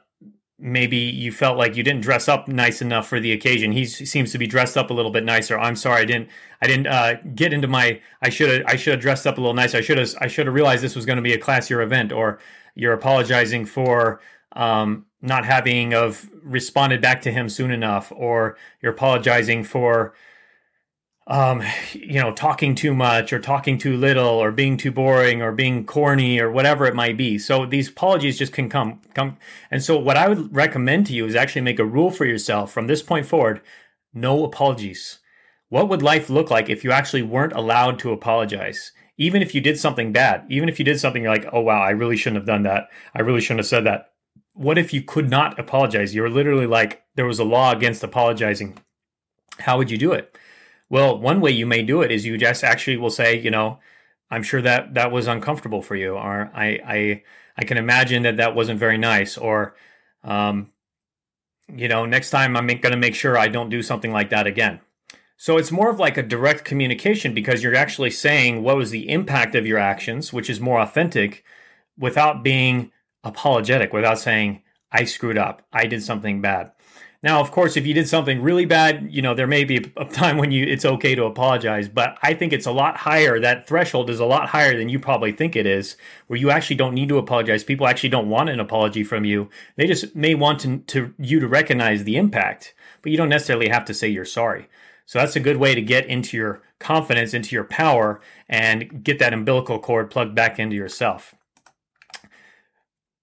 maybe 0.58 0.96
you 0.96 1.30
felt 1.30 1.58
like 1.58 1.76
you 1.76 1.82
didn't 1.82 2.00
dress 2.02 2.28
up 2.28 2.48
nice 2.48 2.80
enough 2.80 3.06
for 3.06 3.20
the 3.20 3.32
occasion. 3.32 3.72
He 3.72 3.84
seems 3.84 4.32
to 4.32 4.38
be 4.38 4.46
dressed 4.46 4.76
up 4.76 4.90
a 4.90 4.94
little 4.94 5.10
bit 5.10 5.24
nicer. 5.24 5.58
I'm 5.58 5.76
sorry, 5.76 6.02
I 6.02 6.04
didn't. 6.04 6.28
I 6.62 6.66
didn't 6.66 6.86
uh, 6.86 7.14
get 7.34 7.52
into 7.52 7.68
my. 7.68 8.00
I 8.22 8.30
should 8.30 8.48
have. 8.50 8.62
I 8.66 8.76
should 8.76 8.92
have 8.92 9.00
dressed 9.00 9.26
up 9.26 9.38
a 9.38 9.40
little 9.40 9.54
nicer. 9.54 9.78
I 9.78 9.82
should 9.82 9.98
have. 9.98 10.14
I 10.20 10.26
should 10.28 10.46
have 10.46 10.54
realized 10.54 10.82
this 10.82 10.96
was 10.96 11.06
going 11.06 11.16
to 11.16 11.22
be 11.22 11.34
a 11.34 11.38
classier 11.38 11.82
event. 11.82 12.12
Or 12.12 12.38
you're 12.74 12.94
apologizing 12.94 13.66
for 13.66 14.20
um, 14.52 15.06
not 15.20 15.44
having 15.44 15.92
of 15.92 16.28
responded 16.42 17.02
back 17.02 17.20
to 17.22 17.32
him 17.32 17.48
soon 17.48 17.70
enough, 17.70 18.10
or 18.14 18.56
you're 18.80 18.92
apologizing 18.92 19.64
for 19.64 20.14
um, 21.28 21.62
you 21.92 22.20
know, 22.20 22.32
talking 22.32 22.74
too 22.74 22.94
much 22.94 23.32
or 23.32 23.40
talking 23.40 23.78
too 23.78 23.96
little 23.96 24.28
or 24.28 24.52
being 24.52 24.76
too 24.76 24.92
boring 24.92 25.42
or 25.42 25.50
being 25.50 25.84
corny 25.84 26.38
or 26.38 26.50
whatever 26.50 26.86
it 26.86 26.94
might 26.94 27.16
be. 27.16 27.36
So 27.38 27.66
these 27.66 27.88
apologies 27.88 28.38
just 28.38 28.52
can 28.52 28.68
come 28.68 29.00
come. 29.14 29.36
And 29.70 29.82
so 29.82 29.98
what 29.98 30.16
I 30.16 30.28
would 30.28 30.54
recommend 30.54 31.06
to 31.06 31.12
you 31.12 31.26
is 31.26 31.34
actually 31.34 31.62
make 31.62 31.80
a 31.80 31.84
rule 31.84 32.10
for 32.10 32.24
yourself 32.24 32.72
from 32.72 32.86
this 32.86 33.02
point 33.02 33.26
forward, 33.26 33.60
no 34.14 34.44
apologies. 34.44 35.18
What 35.68 35.88
would 35.88 36.02
life 36.02 36.30
look 36.30 36.48
like 36.48 36.70
if 36.70 36.84
you 36.84 36.92
actually 36.92 37.22
weren't 37.22 37.52
allowed 37.52 37.98
to 38.00 38.12
apologize? 38.12 38.92
Even 39.18 39.42
if 39.42 39.52
you 39.52 39.60
did 39.60 39.80
something 39.80 40.12
bad, 40.12 40.44
even 40.48 40.68
if 40.68 40.78
you 40.78 40.84
did 40.84 41.00
something 41.00 41.22
you're 41.22 41.32
like, 41.32 41.46
oh 41.52 41.60
wow, 41.60 41.82
I 41.82 41.90
really 41.90 42.16
shouldn't 42.16 42.40
have 42.40 42.46
done 42.46 42.62
that. 42.62 42.88
I 43.14 43.22
really 43.22 43.40
shouldn't 43.40 43.60
have 43.60 43.66
said 43.66 43.84
that. 43.86 44.12
What 44.52 44.78
if 44.78 44.92
you 44.92 45.02
could 45.02 45.28
not 45.28 45.58
apologize? 45.58 46.14
You're 46.14 46.30
literally 46.30 46.66
like, 46.66 47.02
there 47.16 47.26
was 47.26 47.40
a 47.40 47.44
law 47.44 47.72
against 47.72 48.04
apologizing. 48.04 48.78
How 49.58 49.76
would 49.76 49.90
you 49.90 49.98
do 49.98 50.12
it? 50.12 50.36
Well, 50.88 51.18
one 51.18 51.40
way 51.40 51.50
you 51.50 51.66
may 51.66 51.82
do 51.82 52.02
it 52.02 52.10
is 52.12 52.24
you 52.24 52.38
just 52.38 52.62
actually 52.62 52.96
will 52.96 53.10
say, 53.10 53.38
you 53.38 53.50
know, 53.50 53.80
I'm 54.30 54.42
sure 54.42 54.62
that 54.62 54.94
that 54.94 55.12
was 55.12 55.26
uncomfortable 55.26 55.82
for 55.82 55.96
you, 55.96 56.14
or 56.14 56.50
I 56.54 56.80
I 56.86 57.22
I 57.56 57.64
can 57.64 57.78
imagine 57.78 58.22
that 58.22 58.36
that 58.38 58.54
wasn't 58.54 58.78
very 58.78 58.98
nice, 58.98 59.36
or 59.36 59.74
um, 60.24 60.70
you 61.68 61.88
know, 61.88 62.06
next 62.06 62.30
time 62.30 62.56
I'm 62.56 62.66
going 62.66 62.80
to 62.80 62.96
make 62.96 63.14
sure 63.14 63.38
I 63.38 63.48
don't 63.48 63.70
do 63.70 63.82
something 63.82 64.12
like 64.12 64.30
that 64.30 64.46
again. 64.46 64.80
So 65.36 65.58
it's 65.58 65.72
more 65.72 65.90
of 65.90 65.98
like 65.98 66.16
a 66.16 66.22
direct 66.22 66.64
communication 66.64 67.34
because 67.34 67.62
you're 67.62 67.74
actually 67.74 68.10
saying 68.10 68.62
what 68.62 68.76
was 68.76 68.90
the 68.90 69.08
impact 69.10 69.54
of 69.54 69.66
your 69.66 69.78
actions, 69.78 70.32
which 70.32 70.48
is 70.48 70.60
more 70.60 70.80
authentic, 70.80 71.44
without 71.98 72.42
being 72.42 72.90
apologetic, 73.22 73.92
without 73.92 74.18
saying 74.18 74.62
I 74.90 75.04
screwed 75.04 75.36
up, 75.36 75.62
I 75.72 75.86
did 75.86 76.02
something 76.02 76.40
bad. 76.40 76.72
Now, 77.22 77.40
of 77.40 77.50
course, 77.50 77.76
if 77.76 77.86
you 77.86 77.94
did 77.94 78.08
something 78.08 78.42
really 78.42 78.66
bad, 78.66 79.08
you 79.10 79.22
know, 79.22 79.34
there 79.34 79.46
may 79.46 79.64
be 79.64 79.90
a 79.96 80.04
time 80.04 80.36
when 80.36 80.50
you 80.50 80.64
it's 80.64 80.84
okay 80.84 81.14
to 81.14 81.24
apologize, 81.24 81.88
but 81.88 82.18
I 82.22 82.34
think 82.34 82.52
it's 82.52 82.66
a 82.66 82.72
lot 82.72 82.98
higher. 82.98 83.40
That 83.40 83.66
threshold 83.66 84.10
is 84.10 84.20
a 84.20 84.26
lot 84.26 84.50
higher 84.50 84.76
than 84.76 84.88
you 84.88 84.98
probably 84.98 85.32
think 85.32 85.56
it 85.56 85.66
is, 85.66 85.96
where 86.26 86.38
you 86.38 86.50
actually 86.50 86.76
don't 86.76 86.94
need 86.94 87.08
to 87.08 87.18
apologize. 87.18 87.64
People 87.64 87.86
actually 87.86 88.10
don't 88.10 88.28
want 88.28 88.50
an 88.50 88.60
apology 88.60 89.02
from 89.02 89.24
you. 89.24 89.48
They 89.76 89.86
just 89.86 90.14
may 90.14 90.34
want 90.34 90.60
to, 90.60 90.78
to 90.78 91.14
you 91.18 91.40
to 91.40 91.48
recognize 91.48 92.04
the 92.04 92.16
impact, 92.16 92.74
but 93.02 93.10
you 93.10 93.18
don't 93.18 93.28
necessarily 93.28 93.68
have 93.68 93.84
to 93.86 93.94
say 93.94 94.08
you're 94.08 94.24
sorry. 94.24 94.68
So 95.06 95.18
that's 95.18 95.36
a 95.36 95.40
good 95.40 95.56
way 95.56 95.74
to 95.74 95.82
get 95.82 96.06
into 96.06 96.36
your 96.36 96.62
confidence, 96.80 97.32
into 97.32 97.54
your 97.54 97.64
power, 97.64 98.20
and 98.48 99.02
get 99.04 99.18
that 99.20 99.32
umbilical 99.32 99.78
cord 99.78 100.10
plugged 100.10 100.34
back 100.34 100.58
into 100.58 100.76
yourself. 100.76 101.34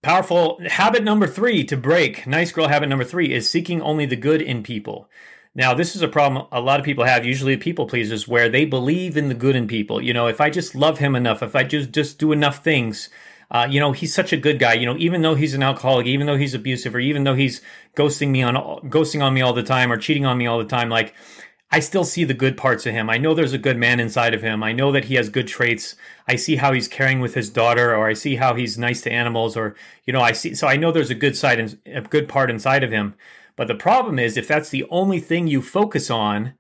Powerful 0.04 0.60
habit 0.68 1.02
number 1.02 1.28
three 1.28 1.64
to 1.64 1.78
break, 1.78 2.28
nice 2.28 2.52
girl 2.52 2.68
habit 2.68 2.90
number 2.90 3.06
three 3.06 3.34
is 3.34 3.50
seeking 3.50 3.82
only 3.82 4.06
the 4.06 4.18
good 4.18 4.42
in 4.42 4.62
people. 4.62 5.10
Now, 5.56 5.74
this 5.74 5.96
is 5.96 6.02
a 6.02 6.10
problem 6.10 6.46
a 6.52 6.60
lot 6.60 6.78
of 6.82 6.86
people 6.86 7.06
have, 7.06 7.26
usually 7.26 7.56
people 7.56 7.88
pleasers, 7.88 8.28
where 8.28 8.50
they 8.50 8.66
believe 8.66 9.16
in 9.16 9.30
the 9.30 9.34
good 9.34 9.56
in 9.56 9.66
people. 9.66 10.02
You 10.02 10.14
know, 10.14 10.28
if 10.28 10.42
I 10.42 10.50
just 10.50 10.76
love 10.76 10.98
him 10.98 11.16
enough, 11.16 11.42
if 11.42 11.56
I 11.56 11.64
just, 11.64 11.94
just 11.94 12.20
do 12.20 12.34
enough 12.34 12.62
things, 12.62 13.08
uh, 13.50 13.66
you 13.70 13.80
know, 13.80 13.94
he's 13.94 14.14
such 14.14 14.34
a 14.34 14.38
good 14.38 14.60
guy. 14.60 14.74
You 14.74 14.88
know, 14.88 14.98
even 14.98 15.22
though 15.22 15.36
he's 15.36 15.54
an 15.54 15.64
alcoholic, 15.64 16.06
even 16.06 16.28
though 16.28 16.36
he's 16.36 16.54
abusive, 16.54 16.96
or 16.96 17.00
even 17.00 17.24
though 17.24 17.36
he's 17.36 17.62
ghosting 17.96 18.30
me 18.30 18.44
on 18.44 18.56
ghosting 18.90 19.24
on 19.24 19.34
me 19.34 19.40
all 19.40 19.54
the 19.54 19.64
time 19.64 19.90
or 19.90 19.98
cheating 19.98 20.26
on 20.26 20.38
me 20.38 20.48
all 20.48 20.58
the 20.58 20.66
time, 20.66 20.90
like 20.90 21.14
I 21.72 21.80
still 21.80 22.04
see 22.06 22.24
the 22.24 22.36
good 22.36 22.56
parts 22.56 22.86
of 22.86 22.94
him. 22.94 23.10
I 23.10 23.18
know 23.18 23.34
there's 23.34 23.54
a 23.54 23.58
good 23.58 23.78
man 23.78 24.00
inside 24.00 24.36
of 24.36 24.44
him. 24.44 24.64
I 24.64 24.74
know 24.74 24.92
that 24.92 25.06
he 25.06 25.16
has 25.16 25.30
good 25.30 25.48
traits. 25.48 25.96
I 26.28 26.36
see 26.36 26.58
how 26.58 26.72
he's 26.72 26.88
caring 26.88 27.20
with 27.20 27.34
his 27.34 27.50
daughter, 27.50 27.96
or 27.96 28.08
I 28.08 28.14
see 28.14 28.36
how 28.36 28.54
he's 28.54 28.78
nice 28.78 29.02
to 29.02 29.12
animals, 29.12 29.58
or 29.58 29.76
you 30.06 30.14
know, 30.14 30.22
I 30.22 30.34
see. 30.34 30.54
So 30.54 30.68
I 30.68 30.78
know 30.78 30.92
there's 30.92 31.10
a 31.10 31.16
good 31.16 31.36
side 31.36 31.60
and 31.60 31.78
a 31.88 32.02
good 32.02 32.30
part 32.30 32.52
inside 32.52 32.84
of 32.84 32.92
him. 32.92 33.16
But 33.56 33.68
the 33.68 33.76
problem 33.76 34.20
is, 34.20 34.38
if 34.38 34.48
that's 34.48 34.70
the 34.70 34.86
only 34.90 35.20
thing 35.20 35.48
you 35.48 35.62
focus 35.62 36.10
on, 36.12 36.54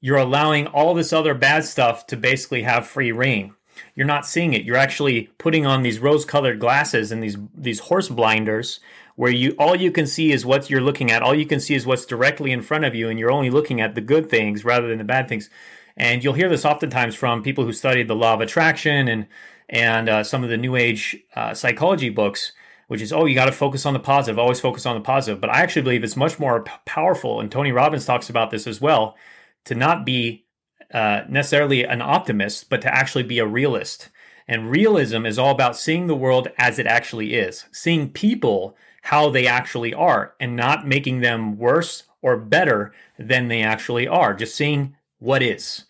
you're 0.00 0.16
allowing 0.16 0.66
all 0.66 0.94
this 0.94 1.12
other 1.12 1.34
bad 1.34 1.64
stuff 1.64 2.06
to 2.06 2.16
basically 2.16 2.62
have 2.62 2.86
free 2.86 3.12
reign. 3.12 3.54
You're 3.94 4.06
not 4.06 4.26
seeing 4.26 4.52
it. 4.54 4.64
You're 4.64 4.76
actually 4.76 5.30
putting 5.38 5.66
on 5.66 5.82
these 5.82 5.98
rose-colored 5.98 6.60
glasses 6.60 7.12
and 7.12 7.22
these 7.22 7.36
these 7.54 7.80
horse 7.80 8.08
blinders, 8.08 8.80
where 9.16 9.32
you 9.32 9.54
all 9.58 9.76
you 9.76 9.90
can 9.90 10.06
see 10.06 10.32
is 10.32 10.46
what 10.46 10.70
you're 10.70 10.80
looking 10.80 11.10
at. 11.10 11.22
All 11.22 11.34
you 11.34 11.46
can 11.46 11.60
see 11.60 11.74
is 11.74 11.86
what's 11.86 12.06
directly 12.06 12.52
in 12.52 12.62
front 12.62 12.84
of 12.84 12.94
you, 12.94 13.08
and 13.08 13.18
you're 13.18 13.30
only 13.30 13.50
looking 13.50 13.80
at 13.80 13.94
the 13.94 14.00
good 14.00 14.30
things 14.30 14.64
rather 14.64 14.88
than 14.88 14.98
the 14.98 15.04
bad 15.04 15.28
things. 15.28 15.50
And 15.96 16.22
you'll 16.22 16.34
hear 16.34 16.48
this 16.48 16.64
oftentimes 16.64 17.16
from 17.16 17.42
people 17.42 17.64
who 17.64 17.72
studied 17.72 18.06
the 18.06 18.14
law 18.14 18.34
of 18.34 18.40
attraction 18.40 19.08
and 19.08 19.26
and 19.68 20.08
uh, 20.08 20.24
some 20.24 20.44
of 20.44 20.50
the 20.50 20.56
New 20.56 20.76
Age 20.76 21.16
uh, 21.34 21.52
psychology 21.54 22.08
books, 22.08 22.52
which 22.86 23.02
is 23.02 23.12
oh 23.12 23.26
you 23.26 23.34
got 23.34 23.46
to 23.46 23.52
focus 23.52 23.84
on 23.84 23.94
the 23.94 24.00
positive, 24.00 24.38
always 24.38 24.60
focus 24.60 24.86
on 24.86 24.94
the 24.94 25.02
positive. 25.02 25.40
But 25.40 25.50
I 25.50 25.60
actually 25.60 25.82
believe 25.82 26.04
it's 26.04 26.16
much 26.16 26.38
more 26.38 26.62
p- 26.62 26.72
powerful, 26.84 27.40
and 27.40 27.50
Tony 27.50 27.72
Robbins 27.72 28.06
talks 28.06 28.30
about 28.30 28.50
this 28.50 28.66
as 28.66 28.80
well, 28.80 29.16
to 29.64 29.74
not 29.74 30.06
be 30.06 30.44
uh, 30.92 31.22
necessarily 31.28 31.84
an 31.84 32.02
optimist, 32.02 32.70
but 32.70 32.80
to 32.82 32.94
actually 32.94 33.24
be 33.24 33.38
a 33.38 33.46
realist. 33.46 34.08
And 34.46 34.70
realism 34.70 35.26
is 35.26 35.38
all 35.38 35.50
about 35.50 35.76
seeing 35.76 36.06
the 36.06 36.16
world 36.16 36.48
as 36.56 36.78
it 36.78 36.86
actually 36.86 37.34
is, 37.34 37.66
seeing 37.70 38.10
people 38.10 38.76
how 39.02 39.30
they 39.30 39.46
actually 39.46 39.92
are 39.92 40.34
and 40.40 40.56
not 40.56 40.86
making 40.86 41.20
them 41.20 41.58
worse 41.58 42.04
or 42.22 42.36
better 42.36 42.92
than 43.18 43.48
they 43.48 43.62
actually 43.62 44.08
are, 44.08 44.34
just 44.34 44.54
seeing 44.54 44.96
what 45.18 45.42
is. 45.42 45.84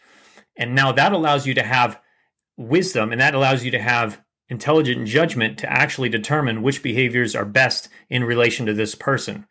And 0.56 0.74
now 0.74 0.92
that 0.92 1.12
allows 1.12 1.46
you 1.46 1.54
to 1.54 1.62
have 1.62 2.00
wisdom 2.56 3.12
and 3.12 3.20
that 3.20 3.34
allows 3.34 3.64
you 3.64 3.70
to 3.70 3.80
have 3.80 4.20
intelligent 4.48 5.06
judgment 5.06 5.58
to 5.58 5.70
actually 5.70 6.08
determine 6.08 6.62
which 6.62 6.82
behaviors 6.82 7.36
are 7.36 7.44
best 7.44 7.88
in 8.08 8.24
relation 8.24 8.66
to 8.66 8.74
this 8.74 8.94
person. 8.94 9.46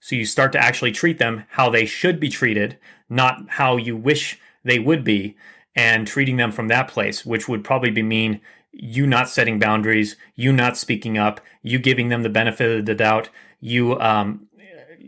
So 0.00 0.16
you 0.16 0.24
start 0.24 0.52
to 0.52 0.58
actually 0.58 0.92
treat 0.92 1.18
them 1.18 1.44
how 1.50 1.70
they 1.70 1.86
should 1.86 2.20
be 2.20 2.28
treated, 2.28 2.78
not 3.08 3.48
how 3.48 3.76
you 3.76 3.96
wish 3.96 4.38
they 4.64 4.78
would 4.78 5.04
be, 5.04 5.36
and 5.74 6.06
treating 6.06 6.36
them 6.36 6.52
from 6.52 6.68
that 6.68 6.88
place, 6.88 7.24
which 7.24 7.48
would 7.48 7.64
probably 7.64 7.90
be 7.90 8.02
mean 8.02 8.40
you 8.72 9.06
not 9.06 9.28
setting 9.28 9.58
boundaries, 9.58 10.16
you 10.36 10.52
not 10.52 10.76
speaking 10.76 11.18
up, 11.18 11.40
you 11.62 11.78
giving 11.78 12.08
them 12.08 12.22
the 12.22 12.28
benefit 12.28 12.78
of 12.78 12.86
the 12.86 12.94
doubt, 12.94 13.28
you 13.60 13.98
um, 14.00 14.48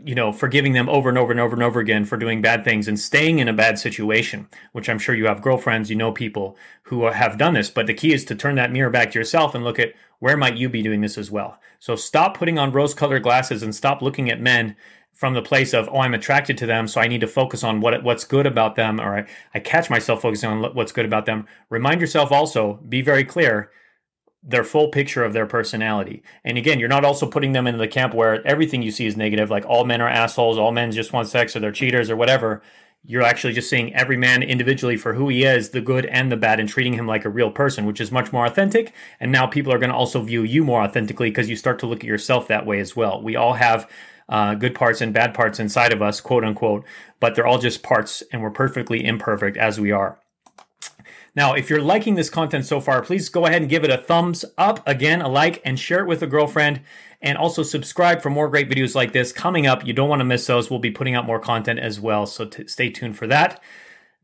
you 0.05 0.15
know, 0.15 0.33
forgiving 0.33 0.73
them 0.73 0.89
over 0.89 1.09
and 1.09 1.19
over 1.19 1.31
and 1.31 1.41
over 1.41 1.55
and 1.55 1.63
over 1.63 1.81
again 1.81 2.05
for 2.05 2.17
doing 2.17 2.43
bad 2.43 2.65
things 2.65 2.89
and 2.89 2.99
staying 2.99 3.39
in 3.39 3.49
a 3.49 3.53
bad 3.53 3.79
situation, 3.79 4.49
which 4.73 4.89
I'm 4.89 4.99
sure 4.99 5.15
you 5.15 5.27
have 5.27 5.43
girlfriends, 5.43 5.91
you 5.91 5.97
know 5.97 6.13
people 6.13 6.57
who 6.85 7.05
have 7.07 7.39
done 7.39 7.55
this. 7.55 7.71
But 7.71 7.87
the 7.87 7.95
key 7.95 8.13
is 8.13 8.25
to 8.27 8.35
turn 8.35 8.57
that 8.57 8.73
mirror 8.73 8.91
back 8.91 9.13
to 9.13 9.19
yourself 9.19 9.55
and 9.55 9.65
look 9.65 9.79
at 9.79 9.95
where 10.19 10.37
might 10.37 10.57
you 10.57 10.69
be 10.69 10.83
doing 10.83 11.03
this 11.03 11.19
as 11.19 11.31
well. 11.31 11.59
So 11.79 11.95
stop 11.95 12.37
putting 12.37 12.59
on 12.59 12.73
rose 12.73 12.95
colored 12.95 13.23
glasses 13.23 13.63
and 13.63 13.75
stop 13.75 14.03
looking 14.03 14.31
at 14.31 14.41
men 14.41 14.77
from 15.23 15.35
the 15.35 15.41
place 15.41 15.73
of, 15.73 15.89
oh, 15.93 16.01
I'm 16.01 16.15
attracted 16.15 16.59
to 16.59 16.67
them, 16.67 16.89
so 16.89 17.01
I 17.01 17.07
need 17.07 17.21
to 17.21 17.29
focus 17.29 17.63
on 17.63 17.81
what 17.81 18.03
what's 18.03 18.25
good 18.25 18.45
about 18.45 18.75
them, 18.75 19.01
or 19.01 19.19
I, 19.19 19.27
I 19.55 19.61
catch 19.61 19.89
myself 19.89 20.21
focusing 20.21 20.51
on 20.51 20.75
what's 20.75 20.91
good 20.91 21.05
about 21.05 21.27
them. 21.27 21.47
Remind 21.71 22.01
yourself 22.01 22.33
also, 22.33 22.81
be 22.89 23.03
very 23.03 23.23
clear 23.23 23.71
their 24.43 24.65
full 24.65 24.89
picture 24.89 25.23
of 25.23 25.33
their 25.33 25.47
personality. 25.47 26.25
And 26.43 26.59
again, 26.59 26.81
you're 26.81 26.89
not 26.89 27.05
also 27.05 27.25
putting 27.29 27.53
them 27.53 27.69
into 27.69 27.79
the 27.79 27.87
camp 27.87 28.15
where 28.15 28.45
everything 28.45 28.83
you 28.83 28.91
see 28.91 29.07
is 29.07 29.17
negative, 29.17 29.49
like 29.49 29.65
all 29.65 29.85
men 29.85 30.01
are 30.01 30.09
assholes, 30.09 30.59
all 30.59 30.73
men 30.73 30.91
just 30.91 31.13
want 31.13 31.29
sex, 31.29 31.55
or 31.55 31.61
they're 31.61 31.71
cheaters, 31.71 32.11
or 32.11 32.17
whatever. 32.17 32.61
You're 33.05 33.23
actually 33.23 33.53
just 33.53 33.71
seeing 33.71 33.95
every 33.95 34.17
man 34.17 34.43
individually 34.43 34.97
for 34.97 35.15
who 35.15 35.29
he 35.29 35.45
is, 35.45 35.71
the 35.71 35.81
good 35.81 36.07
and 36.07 36.33
the 36.33 36.37
bad, 36.37 36.59
and 36.59 36.69
treating 36.69 36.95
him 36.95 37.07
like 37.07 37.25
a 37.25 37.29
real 37.29 37.53
person, 37.53 37.87
which 37.87 38.01
is 38.01 38.11
much 38.11 38.33
more 38.33 38.45
authentic. 38.45 38.93
And 39.21 39.31
now 39.31 39.47
people 39.47 39.73
are 39.73 39.79
going 39.79 39.91
to 39.91 39.97
also 39.97 40.21
view 40.21 40.43
you 40.43 40.65
more 40.65 40.83
authentically 40.83 41.31
because 41.31 41.49
you 41.49 41.55
start 41.55 41.79
to 41.79 41.87
look 41.87 42.01
at 42.01 42.09
yourself 42.09 42.49
that 42.49 42.67
way 42.67 42.81
as 42.81 42.97
well. 42.97 43.23
We 43.23 43.37
all 43.37 43.53
have 43.53 43.89
uh, 44.29 44.55
good 44.55 44.75
parts 44.75 45.01
and 45.01 45.13
bad 45.13 45.35
parts 45.35 45.61
inside 45.61 45.93
of 45.93 46.03
us, 46.03 46.21
quote 46.21 46.45
unquote, 46.45 46.85
but 47.21 47.35
they're 47.35 47.47
all 47.47 47.59
just 47.59 47.83
parts, 47.83 48.23
and 48.33 48.43
we're 48.43 48.51
perfectly 48.51 49.05
imperfect 49.05 49.57
as 49.57 49.79
we 49.79 49.93
are. 49.93 50.19
Now, 51.35 51.55
if 51.55 51.71
you're 51.71 51.81
liking 51.81 52.15
this 52.15 52.29
content 52.29 52.67
so 52.67 52.81
far, 52.81 53.03
please 53.03 53.31
go 53.31 53.47
ahead 53.47 53.63
and 53.63 53.71
give 53.71 53.85
it 53.85 53.91
a 53.91 53.97
thumbs 53.97 54.45
up, 54.59 54.87
again, 54.87 55.23
a 55.23 55.29
like, 55.29 55.63
and 55.65 55.79
share 55.79 56.01
it 56.01 56.07
with 56.07 56.23
a 56.23 56.27
girlfriend. 56.27 56.83
And 57.23 57.39
also 57.39 57.63
subscribe 57.63 58.21
for 58.21 58.31
more 58.31 58.49
great 58.49 58.69
videos 58.69 58.95
like 58.95 59.13
this 59.13 59.33
coming 59.33 59.67
up. 59.67 59.87
You 59.87 59.93
don't 59.93 60.09
want 60.09 60.21
to 60.21 60.25
miss 60.25 60.47
those. 60.47 60.69
We'll 60.69 60.81
be 60.81 60.91
putting 60.91 61.15
out 61.15 61.25
more 61.25 61.39
content 61.39 61.79
as 61.79 62.01
well. 62.01 62.27
So 62.27 62.47
t- 62.47 62.67
stay 62.67 62.91
tuned 62.91 63.17
for 63.17 63.29
that. 63.29 63.63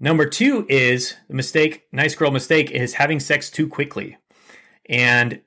Number 0.00 0.26
two 0.26 0.66
is 0.68 1.14
the 1.28 1.34
mistake, 1.34 1.86
nice 1.92 2.14
girl 2.14 2.30
mistake, 2.30 2.70
is 2.72 2.94
having 2.94 3.20
sex 3.20 3.50
too 3.50 3.68
quickly. 3.68 4.16
And 4.88 5.40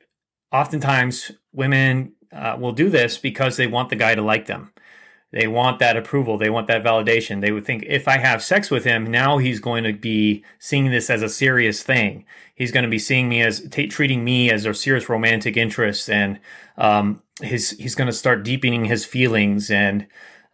oftentimes 0.52 1.32
women 1.52 2.14
uh, 2.34 2.58
will 2.60 2.72
do 2.72 2.90
this 2.90 3.18
because 3.18 3.58
they 3.58 3.68
want 3.68 3.90
the 3.90 3.96
guy 3.96 4.16
to 4.16 4.22
like 4.22 4.46
them. 4.48 4.72
They 5.32 5.48
want 5.48 5.80
that 5.80 5.96
approval. 5.96 6.38
They 6.38 6.50
want 6.50 6.68
that 6.68 6.84
validation. 6.84 7.40
They 7.40 7.54
would 7.54 7.66
think 7.66 7.84
if 7.88 8.08
I 8.08 8.18
have 8.18 8.44
sex 8.44 8.70
with 8.70 8.84
him, 8.84 9.10
now 9.10 9.38
he's 9.38 9.62
going 9.62 9.86
to 9.86 9.94
be 9.94 10.44
seeing 10.60 10.92
this 10.92 11.10
as 11.10 11.22
a 11.22 11.30
serious 11.30 11.84
thing. 11.84 12.26
He's 12.54 12.72
going 12.72 12.84
to 12.84 12.90
be 12.90 13.00
seeing 13.00 13.30
me 13.30 13.42
as 13.42 13.68
t- 13.70 13.88
treating 13.88 14.26
me 14.26 14.52
as 14.52 14.66
a 14.66 14.74
serious 14.74 15.08
romantic 15.08 15.56
interest, 15.56 16.10
and 16.10 16.40
um, 16.78 17.22
his 17.42 17.72
he's 17.72 17.96
going 17.96 18.08
to 18.10 18.14
start 18.14 18.44
deepening 18.44 18.86
his 18.86 19.06
feelings, 19.06 19.72
and 19.72 20.06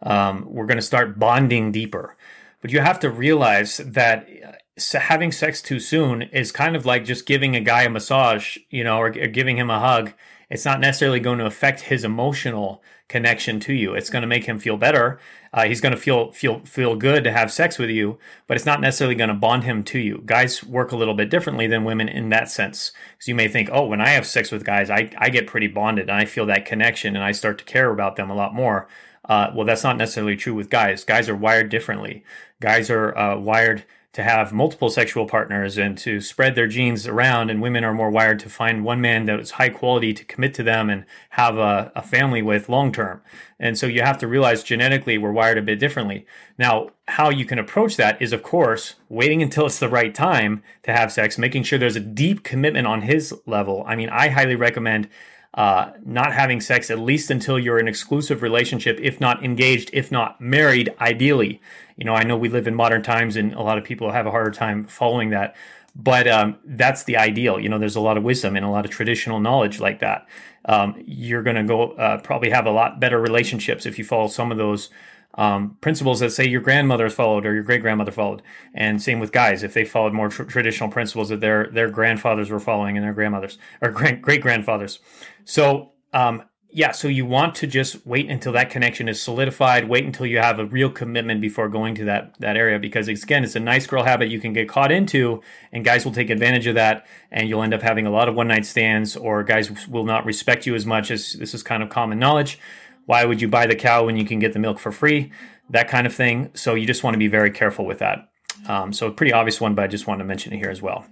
um, 0.02 0.46
we're 0.48 0.66
going 0.66 0.78
to 0.78 0.82
start 0.82 1.18
bonding 1.18 1.72
deeper. 1.72 2.16
But 2.62 2.70
you 2.70 2.80
have 2.80 3.00
to 3.00 3.10
realize 3.10 3.78
that 3.78 4.28
uh, 4.46 4.98
having 4.98 5.32
sex 5.32 5.60
too 5.60 5.80
soon 5.80 6.22
is 6.22 6.52
kind 6.52 6.76
of 6.76 6.86
like 6.86 7.04
just 7.04 7.26
giving 7.26 7.56
a 7.56 7.60
guy 7.60 7.82
a 7.82 7.90
massage, 7.90 8.56
you 8.70 8.84
know, 8.84 8.98
or, 8.98 9.08
or 9.08 9.26
giving 9.26 9.58
him 9.58 9.70
a 9.70 9.80
hug. 9.80 10.12
It's 10.50 10.64
not 10.64 10.80
necessarily 10.80 11.20
going 11.20 11.38
to 11.38 11.46
affect 11.46 11.82
his 11.82 12.04
emotional 12.04 12.82
connection 13.08 13.60
to 13.60 13.72
you. 13.72 13.94
It's 13.94 14.10
going 14.10 14.22
to 14.22 14.28
make 14.28 14.44
him 14.44 14.58
feel 14.58 14.76
better. 14.76 15.18
Uh, 15.52 15.64
he's 15.64 15.80
going 15.80 15.94
to 15.94 16.00
feel 16.00 16.32
feel 16.32 16.60
feel 16.60 16.96
good 16.96 17.24
to 17.24 17.32
have 17.32 17.52
sex 17.52 17.78
with 17.78 17.90
you, 17.90 18.18
but 18.46 18.56
it's 18.56 18.66
not 18.66 18.80
necessarily 18.80 19.14
going 19.14 19.28
to 19.28 19.34
bond 19.34 19.64
him 19.64 19.82
to 19.84 19.98
you. 19.98 20.22
Guys 20.24 20.62
work 20.64 20.92
a 20.92 20.96
little 20.96 21.14
bit 21.14 21.30
differently 21.30 21.66
than 21.66 21.84
women 21.84 22.08
in 22.08 22.28
that 22.30 22.50
sense. 22.50 22.92
Because 23.12 23.28
you 23.28 23.34
may 23.34 23.48
think, 23.48 23.68
oh, 23.72 23.86
when 23.86 24.00
I 24.00 24.10
have 24.10 24.26
sex 24.26 24.50
with 24.50 24.64
guys, 24.64 24.90
I 24.90 25.10
I 25.18 25.30
get 25.30 25.46
pretty 25.46 25.68
bonded 25.68 26.08
and 26.08 26.18
I 26.18 26.24
feel 26.24 26.46
that 26.46 26.66
connection 26.66 27.16
and 27.16 27.24
I 27.24 27.32
start 27.32 27.58
to 27.58 27.64
care 27.64 27.90
about 27.90 28.16
them 28.16 28.30
a 28.30 28.34
lot 28.34 28.54
more. 28.54 28.88
Uh, 29.24 29.50
well, 29.54 29.66
that's 29.66 29.84
not 29.84 29.98
necessarily 29.98 30.36
true 30.36 30.54
with 30.54 30.70
guys. 30.70 31.04
Guys 31.04 31.28
are 31.28 31.36
wired 31.36 31.68
differently. 31.68 32.24
Guys 32.60 32.90
are 32.90 33.16
uh, 33.16 33.38
wired 33.38 33.84
to 34.14 34.22
have 34.22 34.52
multiple 34.52 34.88
sexual 34.88 35.26
partners 35.26 35.76
and 35.76 35.96
to 35.98 36.20
spread 36.20 36.54
their 36.54 36.66
genes 36.66 37.06
around 37.06 37.50
and 37.50 37.60
women 37.60 37.84
are 37.84 37.92
more 37.92 38.10
wired 38.10 38.38
to 38.40 38.48
find 38.48 38.82
one 38.84 39.00
man 39.00 39.26
that 39.26 39.38
is 39.38 39.52
high 39.52 39.68
quality 39.68 40.14
to 40.14 40.24
commit 40.24 40.54
to 40.54 40.62
them 40.62 40.88
and 40.88 41.04
have 41.30 41.58
a, 41.58 41.92
a 41.94 42.02
family 42.02 42.40
with 42.40 42.68
long 42.68 42.90
term. 42.90 43.20
And 43.60 43.76
so 43.76 43.86
you 43.86 44.00
have 44.00 44.18
to 44.18 44.26
realize 44.26 44.62
genetically 44.62 45.18
we're 45.18 45.32
wired 45.32 45.58
a 45.58 45.62
bit 45.62 45.78
differently. 45.78 46.26
Now 46.58 46.90
how 47.06 47.28
you 47.28 47.44
can 47.44 47.58
approach 47.58 47.96
that 47.96 48.20
is 48.20 48.32
of 48.32 48.42
course 48.42 48.94
waiting 49.08 49.42
until 49.42 49.66
it's 49.66 49.78
the 49.78 49.88
right 49.88 50.14
time 50.14 50.62
to 50.84 50.92
have 50.92 51.12
sex 51.12 51.36
making 51.36 51.64
sure 51.64 51.78
there's 51.78 51.96
a 51.96 52.00
deep 52.00 52.42
commitment 52.42 52.86
on 52.86 53.02
his 53.02 53.34
level. 53.46 53.84
I 53.86 53.94
mean 53.94 54.08
i 54.08 54.28
highly 54.28 54.56
recommend 54.56 55.08
uh, 55.54 55.92
not 56.04 56.32
having 56.32 56.60
sex 56.60 56.90
at 56.90 56.98
least 56.98 57.30
until 57.30 57.58
you're 57.58 57.78
in 57.78 57.88
exclusive 57.88 58.42
relationship, 58.42 58.98
if 59.00 59.20
not 59.20 59.42
engaged, 59.44 59.90
if 59.92 60.12
not 60.12 60.40
married, 60.40 60.94
ideally. 61.00 61.60
You 61.96 62.04
know, 62.04 62.14
I 62.14 62.22
know 62.22 62.36
we 62.36 62.48
live 62.48 62.68
in 62.68 62.74
modern 62.74 63.02
times 63.02 63.36
and 63.36 63.54
a 63.54 63.62
lot 63.62 63.78
of 63.78 63.84
people 63.84 64.12
have 64.12 64.26
a 64.26 64.30
harder 64.30 64.50
time 64.50 64.84
following 64.84 65.30
that, 65.30 65.56
but 65.96 66.28
um, 66.28 66.58
that's 66.64 67.04
the 67.04 67.16
ideal. 67.16 67.58
You 67.58 67.68
know, 67.68 67.78
there's 67.78 67.96
a 67.96 68.00
lot 68.00 68.16
of 68.16 68.22
wisdom 68.22 68.56
and 68.56 68.64
a 68.64 68.68
lot 68.68 68.84
of 68.84 68.90
traditional 68.90 69.40
knowledge 69.40 69.80
like 69.80 70.00
that. 70.00 70.28
Um, 70.66 71.02
you're 71.06 71.42
going 71.42 71.56
to 71.56 71.64
go 71.64 71.92
uh, 71.92 72.20
probably 72.20 72.50
have 72.50 72.66
a 72.66 72.70
lot 72.70 73.00
better 73.00 73.18
relationships 73.18 73.86
if 73.86 73.98
you 73.98 74.04
follow 74.04 74.28
some 74.28 74.52
of 74.52 74.58
those 74.58 74.90
um, 75.38 75.76
principles 75.80 76.18
that 76.18 76.30
say 76.30 76.46
your 76.46 76.60
grandmother 76.60 77.08
followed 77.08 77.46
or 77.46 77.54
your 77.54 77.62
great 77.62 77.80
grandmother 77.80 78.10
followed. 78.10 78.42
And 78.74 79.00
same 79.00 79.20
with 79.20 79.30
guys, 79.30 79.62
if 79.62 79.72
they 79.72 79.84
followed 79.84 80.12
more 80.12 80.28
tr- 80.28 80.42
traditional 80.42 80.90
principles 80.90 81.28
that 81.30 81.40
their 81.40 81.68
their 81.68 81.88
grandfathers 81.88 82.50
were 82.50 82.60
following 82.60 82.96
and 82.96 83.06
their 83.06 83.14
grandmothers 83.14 83.56
or 83.80 83.90
great 83.90 84.20
great 84.20 84.42
grandfathers. 84.42 84.98
So 85.44 85.92
um, 86.12 86.42
yeah, 86.70 86.90
so 86.90 87.08
you 87.08 87.24
want 87.24 87.54
to 87.56 87.66
just 87.66 88.04
wait 88.04 88.28
until 88.28 88.52
that 88.52 88.68
connection 88.68 89.08
is 89.08 89.22
solidified. 89.22 89.88
Wait 89.88 90.04
until 90.04 90.26
you 90.26 90.38
have 90.38 90.58
a 90.58 90.66
real 90.66 90.90
commitment 90.90 91.40
before 91.40 91.68
going 91.68 91.94
to 91.94 92.04
that 92.04 92.34
that 92.40 92.56
area 92.56 92.80
because 92.80 93.06
again, 93.06 93.44
it's 93.44 93.54
a 93.54 93.60
nice 93.60 93.86
girl 93.86 94.02
habit 94.02 94.30
you 94.30 94.40
can 94.40 94.52
get 94.52 94.68
caught 94.68 94.90
into, 94.90 95.40
and 95.70 95.84
guys 95.84 96.04
will 96.04 96.12
take 96.12 96.30
advantage 96.30 96.66
of 96.66 96.74
that, 96.74 97.06
and 97.30 97.48
you'll 97.48 97.62
end 97.62 97.72
up 97.74 97.82
having 97.82 98.06
a 98.06 98.10
lot 98.10 98.28
of 98.28 98.34
one 98.34 98.48
night 98.48 98.66
stands, 98.66 99.16
or 99.16 99.44
guys 99.44 99.86
will 99.86 100.04
not 100.04 100.26
respect 100.26 100.66
you 100.66 100.74
as 100.74 100.84
much 100.84 101.12
as 101.12 101.34
this 101.34 101.54
is 101.54 101.62
kind 101.62 101.80
of 101.80 101.90
common 101.90 102.18
knowledge. 102.18 102.58
Why 103.08 103.24
would 103.24 103.40
you 103.40 103.48
buy 103.48 103.66
the 103.66 103.74
cow 103.74 104.04
when 104.04 104.18
you 104.18 104.26
can 104.26 104.38
get 104.38 104.52
the 104.52 104.58
milk 104.58 104.78
for 104.78 104.92
free? 104.92 105.32
That 105.70 105.88
kind 105.88 106.06
of 106.06 106.14
thing. 106.14 106.50
So 106.52 106.74
you 106.74 106.86
just 106.86 107.02
want 107.02 107.14
to 107.14 107.18
be 107.18 107.26
very 107.26 107.50
careful 107.50 107.86
with 107.86 108.00
that. 108.00 108.28
Um, 108.68 108.92
so 108.92 109.06
a 109.06 109.10
pretty 109.10 109.32
obvious 109.32 109.62
one, 109.62 109.74
but 109.74 109.82
I 109.82 109.86
just 109.86 110.06
wanted 110.06 110.24
to 110.24 110.28
mention 110.28 110.52
it 110.52 110.58
here 110.58 110.68
as 110.68 110.82
well. 110.82 111.06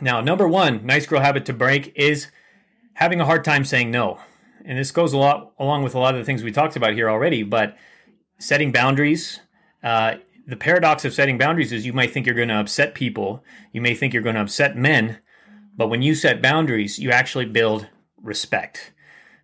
Now, 0.00 0.20
number 0.20 0.48
one, 0.48 0.84
nice 0.84 1.06
girl 1.06 1.20
habit 1.20 1.46
to 1.46 1.52
break 1.52 1.92
is 1.94 2.26
having 2.94 3.20
a 3.20 3.24
hard 3.24 3.44
time 3.44 3.64
saying 3.64 3.92
no. 3.92 4.18
And 4.64 4.76
this 4.76 4.90
goes 4.90 5.12
a 5.12 5.16
lot 5.16 5.52
along 5.60 5.84
with 5.84 5.94
a 5.94 6.00
lot 6.00 6.12
of 6.12 6.18
the 6.18 6.24
things 6.24 6.42
we 6.42 6.50
talked 6.50 6.74
about 6.74 6.94
here 6.94 7.08
already, 7.08 7.44
but 7.44 7.76
setting 8.40 8.72
boundaries. 8.72 9.38
Uh, 9.80 10.16
the 10.48 10.56
paradox 10.56 11.04
of 11.04 11.14
setting 11.14 11.38
boundaries 11.38 11.72
is 11.72 11.86
you 11.86 11.92
might 11.92 12.12
think 12.12 12.26
you're 12.26 12.34
going 12.34 12.48
to 12.48 12.58
upset 12.58 12.96
people, 12.96 13.44
you 13.70 13.80
may 13.80 13.94
think 13.94 14.12
you're 14.12 14.24
going 14.24 14.34
to 14.34 14.42
upset 14.42 14.76
men, 14.76 15.18
but 15.76 15.86
when 15.86 16.02
you 16.02 16.16
set 16.16 16.42
boundaries, 16.42 16.98
you 16.98 17.12
actually 17.12 17.46
build 17.46 17.86
respect 18.20 18.90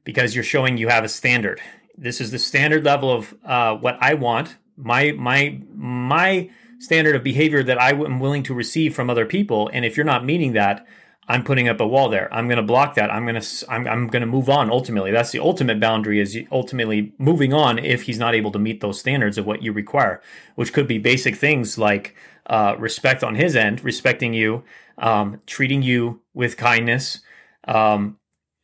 because 0.08 0.34
you're 0.34 0.42
showing 0.42 0.78
you 0.78 0.88
have 0.88 1.04
a 1.04 1.08
standard. 1.08 1.60
This 1.98 2.22
is 2.22 2.30
the 2.30 2.38
standard 2.38 2.82
level 2.82 3.12
of 3.12 3.34
uh, 3.44 3.76
what 3.76 3.98
I 4.00 4.14
want. 4.14 4.56
My 4.74 5.12
my 5.12 5.60
my 5.74 6.48
standard 6.78 7.14
of 7.14 7.22
behavior 7.22 7.62
that 7.62 7.78
I 7.78 7.90
am 7.90 8.18
willing 8.18 8.42
to 8.44 8.54
receive 8.54 8.94
from 8.94 9.10
other 9.10 9.26
people. 9.26 9.68
And 9.70 9.84
if 9.84 9.98
you're 9.98 10.06
not 10.06 10.24
meeting 10.24 10.54
that, 10.54 10.86
I'm 11.28 11.44
putting 11.44 11.68
up 11.68 11.78
a 11.80 11.86
wall 11.86 12.08
there. 12.08 12.32
I'm 12.32 12.48
going 12.48 12.56
to 12.56 12.62
block 12.62 12.94
that. 12.94 13.12
I'm 13.12 13.26
going 13.26 13.38
to 13.38 13.70
I'm, 13.70 13.86
I'm 13.86 14.06
going 14.06 14.22
to 14.22 14.26
move 14.26 14.48
on. 14.48 14.70
Ultimately, 14.70 15.10
that's 15.10 15.30
the 15.30 15.40
ultimate 15.40 15.78
boundary 15.78 16.20
is 16.20 16.38
ultimately 16.50 17.12
moving 17.18 17.52
on 17.52 17.78
if 17.78 18.04
he's 18.04 18.18
not 18.18 18.34
able 18.34 18.52
to 18.52 18.58
meet 18.58 18.80
those 18.80 18.98
standards 18.98 19.36
of 19.36 19.44
what 19.44 19.62
you 19.62 19.74
require, 19.74 20.22
which 20.54 20.72
could 20.72 20.88
be 20.88 20.96
basic 20.96 21.36
things 21.36 21.76
like 21.76 22.16
uh, 22.46 22.76
respect 22.78 23.22
on 23.22 23.34
his 23.34 23.54
end, 23.54 23.84
respecting 23.84 24.32
you, 24.32 24.64
um, 24.96 25.42
treating 25.44 25.82
you 25.82 26.22
with 26.32 26.56
kindness, 26.56 27.20
um, 27.64 28.17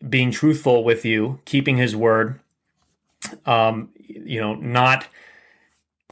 being 0.08 0.30
truthful 0.30 0.84
with 0.84 1.04
you, 1.04 1.40
keeping 1.44 1.76
his 1.76 1.94
word, 1.96 2.40
um, 3.46 3.90
you 3.96 4.40
know, 4.40 4.54
not 4.54 5.06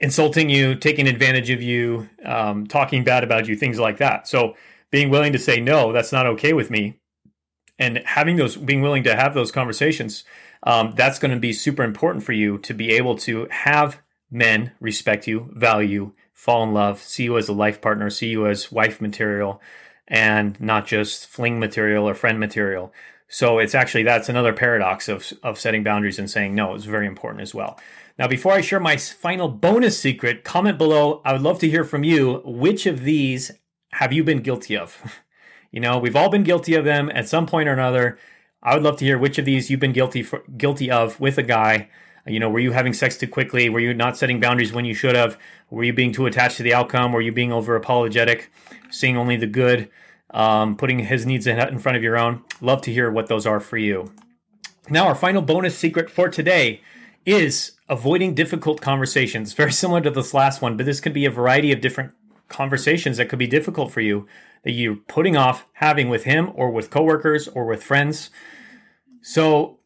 insulting 0.01 0.51
you, 0.51 0.75
taking 0.75 1.07
advantage 1.07 1.51
of 1.51 1.63
you, 1.63 2.09
um, 2.25 2.67
talking 2.67 3.05
bad 3.05 3.23
about 3.23 3.47
you, 3.47 3.57
things 3.57 3.79
like 3.79 3.99
that. 3.99 4.27
So 4.27 4.57
being 4.91 5.11
willing 5.11 5.33
to 5.33 5.39
say 5.39 5.61
no, 5.61 5.93
that's 5.93 6.13
not 6.13 6.27
okay 6.27 6.53
with 6.53 6.71
me, 6.71 6.99
and 7.79 7.99
having 8.05 8.37
those, 8.37 8.57
being 8.57 8.83
willing 8.83 9.03
to 9.05 9.17
have 9.17 9.35
those 9.35 9.53
conversations, 9.53 10.25
um, 10.65 10.93
that's 10.97 11.19
going 11.19 11.33
to 11.33 11.41
be 11.41 11.53
super 11.53 11.83
important 11.83 12.25
for 12.25 12.33
you 12.33 12.59
to 12.59 12.75
be 12.75 12.91
able 12.93 13.17
to 13.19 13.47
have 13.51 14.01
men 14.31 14.73
respect 14.81 15.27
you, 15.27 15.51
value, 15.53 16.13
fall 16.33 16.63
in 16.65 16.73
love, 16.73 17.01
see 17.01 17.25
you 17.25 17.37
as 17.39 17.49
a 17.49 17.53
life 17.53 17.81
partner, 17.81 18.11
see 18.11 18.29
you 18.29 18.47
as 18.47 18.73
wife 18.73 19.01
material, 19.01 19.61
and 20.09 20.61
not 20.61 20.87
just 20.87 21.27
fling 21.27 21.59
material 21.59 22.09
or 22.09 22.15
friend 22.15 22.39
material. 22.39 22.93
So 23.33 23.59
it's 23.59 23.75
actually 23.75 24.03
that's 24.03 24.29
another 24.29 24.53
paradox 24.53 25.09
of 25.09 25.33
of 25.43 25.59
setting 25.59 25.83
boundaries 25.83 26.19
and 26.19 26.31
saying 26.31 26.55
no 26.55 26.75
is 26.75 26.85
very 26.85 27.07
important 27.07 27.41
as 27.41 27.55
well. 27.55 27.81
Now, 28.19 28.29
before 28.29 28.53
I 28.53 28.61
share 28.61 28.79
my 28.79 28.99
final 28.99 29.49
bonus 29.49 29.99
secret, 29.99 30.45
comment 30.45 30.77
below. 30.77 31.23
I 31.25 31.33
would 31.33 31.41
love 31.41 31.59
to 31.61 31.71
hear 31.71 31.83
from 31.83 32.05
you. 32.05 32.43
Which 32.45 32.85
of 32.85 33.05
these 33.05 33.51
have 33.93 34.13
you 34.13 34.23
been 34.23 34.43
guilty 34.43 34.77
of? 34.77 35.23
you 35.73 35.81
know, 35.81 35.97
we've 35.97 36.15
all 36.15 36.29
been 36.29 36.43
guilty 36.43 36.75
of 36.75 36.85
them 36.85 37.11
at 37.15 37.27
some 37.27 37.47
point 37.47 37.71
or 37.71 37.73
another. 37.73 38.19
I 38.63 38.75
would 38.75 38.83
love 38.83 38.99
to 38.99 39.07
hear 39.07 39.19
which 39.19 39.39
of 39.39 39.47
these 39.47 39.71
you've 39.71 39.81
been 39.81 39.95
guilty 39.95 40.23
for, 40.23 40.43
guilty 40.59 40.91
of 40.91 41.19
with 41.19 41.39
a 41.39 41.43
guy. 41.43 41.89
You 42.27 42.39
know, 42.39 42.51
were 42.51 42.61
you 42.61 42.73
having 42.73 42.93
sex 42.93 43.17
too 43.17 43.29
quickly? 43.29 43.71
Were 43.71 43.81
you 43.81 43.95
not 43.95 44.19
setting 44.19 44.41
boundaries 44.41 44.75
when 44.75 44.85
you 44.85 44.95
should 44.95 45.17
have? 45.17 45.39
Were 45.71 45.85
you 45.85 45.95
being 45.95 46.13
too 46.13 46.27
attached 46.27 46.59
to 46.59 46.63
the 46.63 46.75
outcome? 46.75 47.13
Were 47.13 47.23
you 47.23 47.33
being 47.33 47.51
over 47.51 47.77
apologetic, 47.77 48.53
seeing 48.91 49.17
only 49.17 49.37
the 49.37 49.47
good, 49.47 49.89
um, 50.33 50.77
putting 50.77 51.01
his 51.01 51.27
needs 51.27 51.47
in 51.47 51.79
front 51.79 51.97
of 51.97 52.03
your 52.03 52.19
own? 52.19 52.43
Love 52.61 52.83
to 52.83 52.93
hear 52.93 53.11
what 53.11 53.27
those 53.27 53.47
are 53.47 53.61
for 53.61 53.77
you. 53.77 54.13
Now, 54.89 55.07
our 55.07 55.15
final 55.15 55.43
bonus 55.43 55.77
secret 55.77 56.11
for 56.11 56.29
today 56.29 56.81
is 57.25 57.73
avoiding 57.89 58.35
difficult 58.35 58.81
conversations. 58.81 59.53
Very 59.55 59.73
similar 59.73 60.01
to 60.01 60.11
this 60.11 60.35
last 60.35 60.63
one, 60.63 60.77
but 60.77 60.87
this 60.87 61.01
could 61.01 61.13
be 61.13 61.25
a 61.25 61.31
variety 61.31 61.73
of 61.73 61.81
different 61.81 62.13
conversations 62.49 63.17
that 63.17 63.29
could 63.29 63.39
be 63.39 63.47
difficult 63.47 63.93
for 63.93 64.01
you 64.01 64.27
that 64.65 64.73
you're 64.73 64.97
putting 64.97 65.37
off 65.37 65.67
having 65.75 66.09
with 66.09 66.25
him 66.25 66.53
or 66.55 66.71
with 66.71 66.91
coworkers 66.91 67.49
or 67.49 67.65
with 67.65 67.83
friends. 67.83 68.31
So 69.23 69.79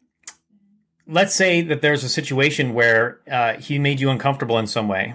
let's 1.07 1.35
say 1.35 1.63
that 1.63 1.83
there's 1.83 2.05
a 2.05 2.09
situation 2.09 2.75
where 2.75 3.21
uh, 3.31 3.55
he 3.55 3.79
made 3.79 4.01
you 4.01 4.11
uncomfortable 4.11 4.59
in 4.59 4.67
some 4.67 4.89
way 4.89 5.15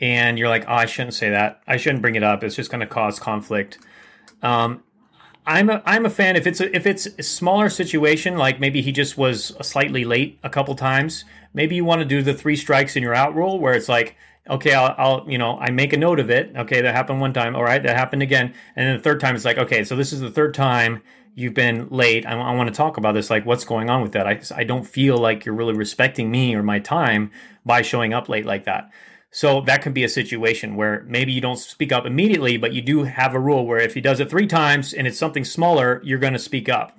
and 0.00 0.38
you're 0.38 0.48
like, 0.48 0.64
oh, 0.68 0.74
I 0.74 0.86
shouldn't 0.86 1.14
say 1.14 1.30
that. 1.30 1.60
I 1.66 1.76
shouldn't 1.76 2.02
bring 2.02 2.14
it 2.14 2.22
up. 2.22 2.42
It's 2.42 2.56
just 2.56 2.70
going 2.70 2.80
to 2.80 2.86
cause 2.86 3.18
conflict. 3.18 3.78
Um, 4.42 4.82
I'm 5.46 5.70
a 5.70 5.82
I'm 5.86 6.06
a 6.06 6.10
fan 6.10 6.36
if 6.36 6.46
it's 6.46 6.60
a, 6.60 6.74
if 6.74 6.86
it's 6.86 7.06
a 7.06 7.22
smaller 7.22 7.70
situation 7.70 8.36
like 8.36 8.60
maybe 8.60 8.82
he 8.82 8.92
just 8.92 9.16
was 9.16 9.54
slightly 9.62 10.04
late 10.04 10.38
a 10.42 10.50
couple 10.50 10.74
times. 10.74 11.24
Maybe 11.54 11.74
you 11.74 11.84
want 11.84 12.00
to 12.00 12.04
do 12.04 12.22
the 12.22 12.34
three 12.34 12.56
strikes 12.56 12.94
and 12.94 13.02
you're 13.02 13.14
out 13.14 13.34
rule 13.34 13.58
where 13.58 13.74
it's 13.74 13.88
like 13.88 14.16
okay 14.48 14.74
I'll, 14.74 14.94
I'll 14.98 15.30
you 15.30 15.38
know 15.38 15.58
I 15.58 15.70
make 15.70 15.92
a 15.92 15.96
note 15.96 16.20
of 16.20 16.30
it. 16.30 16.54
Okay, 16.56 16.82
that 16.82 16.94
happened 16.94 17.20
one 17.20 17.32
time. 17.32 17.56
All 17.56 17.64
right, 17.64 17.82
that 17.82 17.96
happened 17.96 18.22
again, 18.22 18.54
and 18.76 18.86
then 18.86 18.96
the 18.96 19.02
third 19.02 19.20
time 19.20 19.34
it's 19.34 19.44
like 19.44 19.58
okay, 19.58 19.82
so 19.82 19.96
this 19.96 20.12
is 20.12 20.20
the 20.20 20.30
third 20.30 20.54
time 20.54 21.02
you've 21.34 21.54
been 21.54 21.88
late. 21.88 22.26
I, 22.26 22.32
I 22.38 22.54
want 22.54 22.68
to 22.68 22.74
talk 22.74 22.96
about 22.96 23.12
this. 23.12 23.30
Like 23.30 23.46
what's 23.46 23.64
going 23.64 23.88
on 23.88 24.02
with 24.02 24.12
that? 24.12 24.26
I 24.26 24.40
I 24.54 24.64
don't 24.64 24.84
feel 24.84 25.16
like 25.16 25.44
you're 25.44 25.54
really 25.54 25.74
respecting 25.74 26.30
me 26.30 26.54
or 26.54 26.62
my 26.62 26.78
time 26.78 27.30
by 27.64 27.82
showing 27.82 28.12
up 28.12 28.28
late 28.28 28.46
like 28.46 28.64
that. 28.64 28.90
So 29.30 29.60
that 29.62 29.82
could 29.82 29.94
be 29.94 30.02
a 30.02 30.08
situation 30.08 30.74
where 30.74 31.04
maybe 31.06 31.32
you 31.32 31.40
don't 31.40 31.58
speak 31.58 31.92
up 31.92 32.04
immediately, 32.04 32.56
but 32.56 32.72
you 32.72 32.82
do 32.82 33.04
have 33.04 33.34
a 33.34 33.38
rule 33.38 33.64
where 33.64 33.78
if 33.78 33.94
he 33.94 34.00
does 34.00 34.18
it 34.18 34.28
three 34.28 34.46
times 34.46 34.92
and 34.92 35.06
it's 35.06 35.18
something 35.18 35.44
smaller, 35.44 36.00
you're 36.04 36.18
going 36.18 36.32
to 36.32 36.38
speak 36.38 36.68
up. 36.68 36.98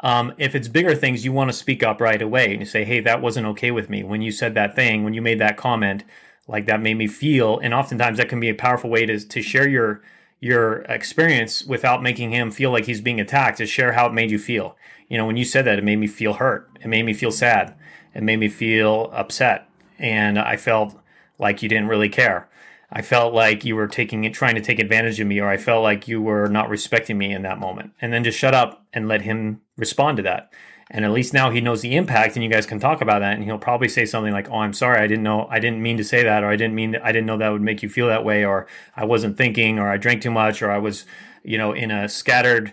Um, 0.00 0.32
if 0.38 0.54
it's 0.54 0.68
bigger 0.68 0.94
things, 0.94 1.24
you 1.24 1.32
want 1.32 1.50
to 1.50 1.56
speak 1.56 1.82
up 1.82 2.00
right 2.00 2.20
away 2.20 2.50
and 2.50 2.60
you 2.60 2.66
say, 2.66 2.84
"Hey, 2.84 3.00
that 3.00 3.22
wasn't 3.22 3.46
okay 3.48 3.70
with 3.70 3.88
me 3.90 4.02
when 4.02 4.22
you 4.22 4.30
said 4.30 4.54
that 4.54 4.76
thing, 4.76 5.04
when 5.04 5.14
you 5.14 5.22
made 5.22 5.38
that 5.40 5.56
comment, 5.56 6.04
like 6.46 6.66
that 6.66 6.82
made 6.82 6.94
me 6.94 7.06
feel." 7.06 7.58
And 7.58 7.72
oftentimes 7.72 8.18
that 8.18 8.28
can 8.28 8.40
be 8.40 8.50
a 8.50 8.54
powerful 8.54 8.90
way 8.90 9.06
to 9.06 9.18
to 9.18 9.42
share 9.42 9.68
your 9.68 10.02
your 10.40 10.80
experience 10.82 11.64
without 11.64 12.02
making 12.02 12.30
him 12.30 12.50
feel 12.50 12.70
like 12.70 12.84
he's 12.84 13.00
being 13.00 13.20
attacked. 13.20 13.58
To 13.58 13.66
share 13.66 13.92
how 13.92 14.06
it 14.06 14.12
made 14.12 14.30
you 14.30 14.38
feel. 14.38 14.76
You 15.08 15.16
know, 15.18 15.26
when 15.26 15.36
you 15.38 15.44
said 15.44 15.64
that, 15.64 15.78
it 15.78 15.84
made 15.84 15.96
me 15.96 16.06
feel 16.08 16.34
hurt. 16.34 16.68
It 16.80 16.88
made 16.88 17.04
me 17.04 17.14
feel 17.14 17.30
sad. 17.30 17.74
It 18.14 18.22
made 18.22 18.38
me 18.38 18.48
feel 18.48 19.10
upset, 19.14 19.68
and 19.98 20.38
I 20.38 20.56
felt 20.56 20.98
like 21.38 21.62
you 21.62 21.68
didn't 21.68 21.88
really 21.88 22.08
care. 22.08 22.48
I 22.90 23.02
felt 23.02 23.34
like 23.34 23.64
you 23.64 23.74
were 23.74 23.88
taking 23.88 24.24
it, 24.24 24.32
trying 24.32 24.54
to 24.54 24.60
take 24.60 24.78
advantage 24.78 25.18
of 25.18 25.26
me, 25.26 25.40
or 25.40 25.48
I 25.48 25.56
felt 25.56 25.82
like 25.82 26.06
you 26.06 26.22
were 26.22 26.48
not 26.48 26.68
respecting 26.68 27.18
me 27.18 27.32
in 27.32 27.42
that 27.42 27.58
moment. 27.58 27.92
And 28.00 28.12
then 28.12 28.24
just 28.24 28.38
shut 28.38 28.54
up 28.54 28.86
and 28.92 29.08
let 29.08 29.22
him 29.22 29.60
respond 29.76 30.18
to 30.18 30.22
that. 30.24 30.52
And 30.88 31.04
at 31.04 31.10
least 31.10 31.34
now 31.34 31.50
he 31.50 31.60
knows 31.60 31.82
the 31.82 31.96
impact, 31.96 32.36
and 32.36 32.44
you 32.44 32.50
guys 32.50 32.64
can 32.64 32.78
talk 32.78 33.00
about 33.00 33.18
that. 33.18 33.34
And 33.34 33.42
he'll 33.42 33.58
probably 33.58 33.88
say 33.88 34.04
something 34.04 34.32
like, 34.32 34.48
"Oh, 34.48 34.58
I'm 34.58 34.72
sorry, 34.72 35.00
I 35.00 35.08
didn't 35.08 35.24
know, 35.24 35.48
I 35.50 35.58
didn't 35.58 35.82
mean 35.82 35.96
to 35.96 36.04
say 36.04 36.22
that, 36.22 36.44
or 36.44 36.48
I 36.48 36.54
didn't 36.54 36.76
mean, 36.76 36.96
I 37.02 37.10
didn't 37.10 37.26
know 37.26 37.38
that 37.38 37.48
would 37.48 37.62
make 37.62 37.82
you 37.82 37.88
feel 37.88 38.06
that 38.06 38.24
way, 38.24 38.44
or 38.44 38.68
I 38.94 39.04
wasn't 39.04 39.36
thinking, 39.36 39.80
or 39.80 39.90
I 39.90 39.96
drank 39.96 40.22
too 40.22 40.30
much, 40.30 40.62
or 40.62 40.70
I 40.70 40.78
was, 40.78 41.04
you 41.42 41.58
know, 41.58 41.72
in 41.72 41.90
a 41.90 42.08
scattered 42.08 42.72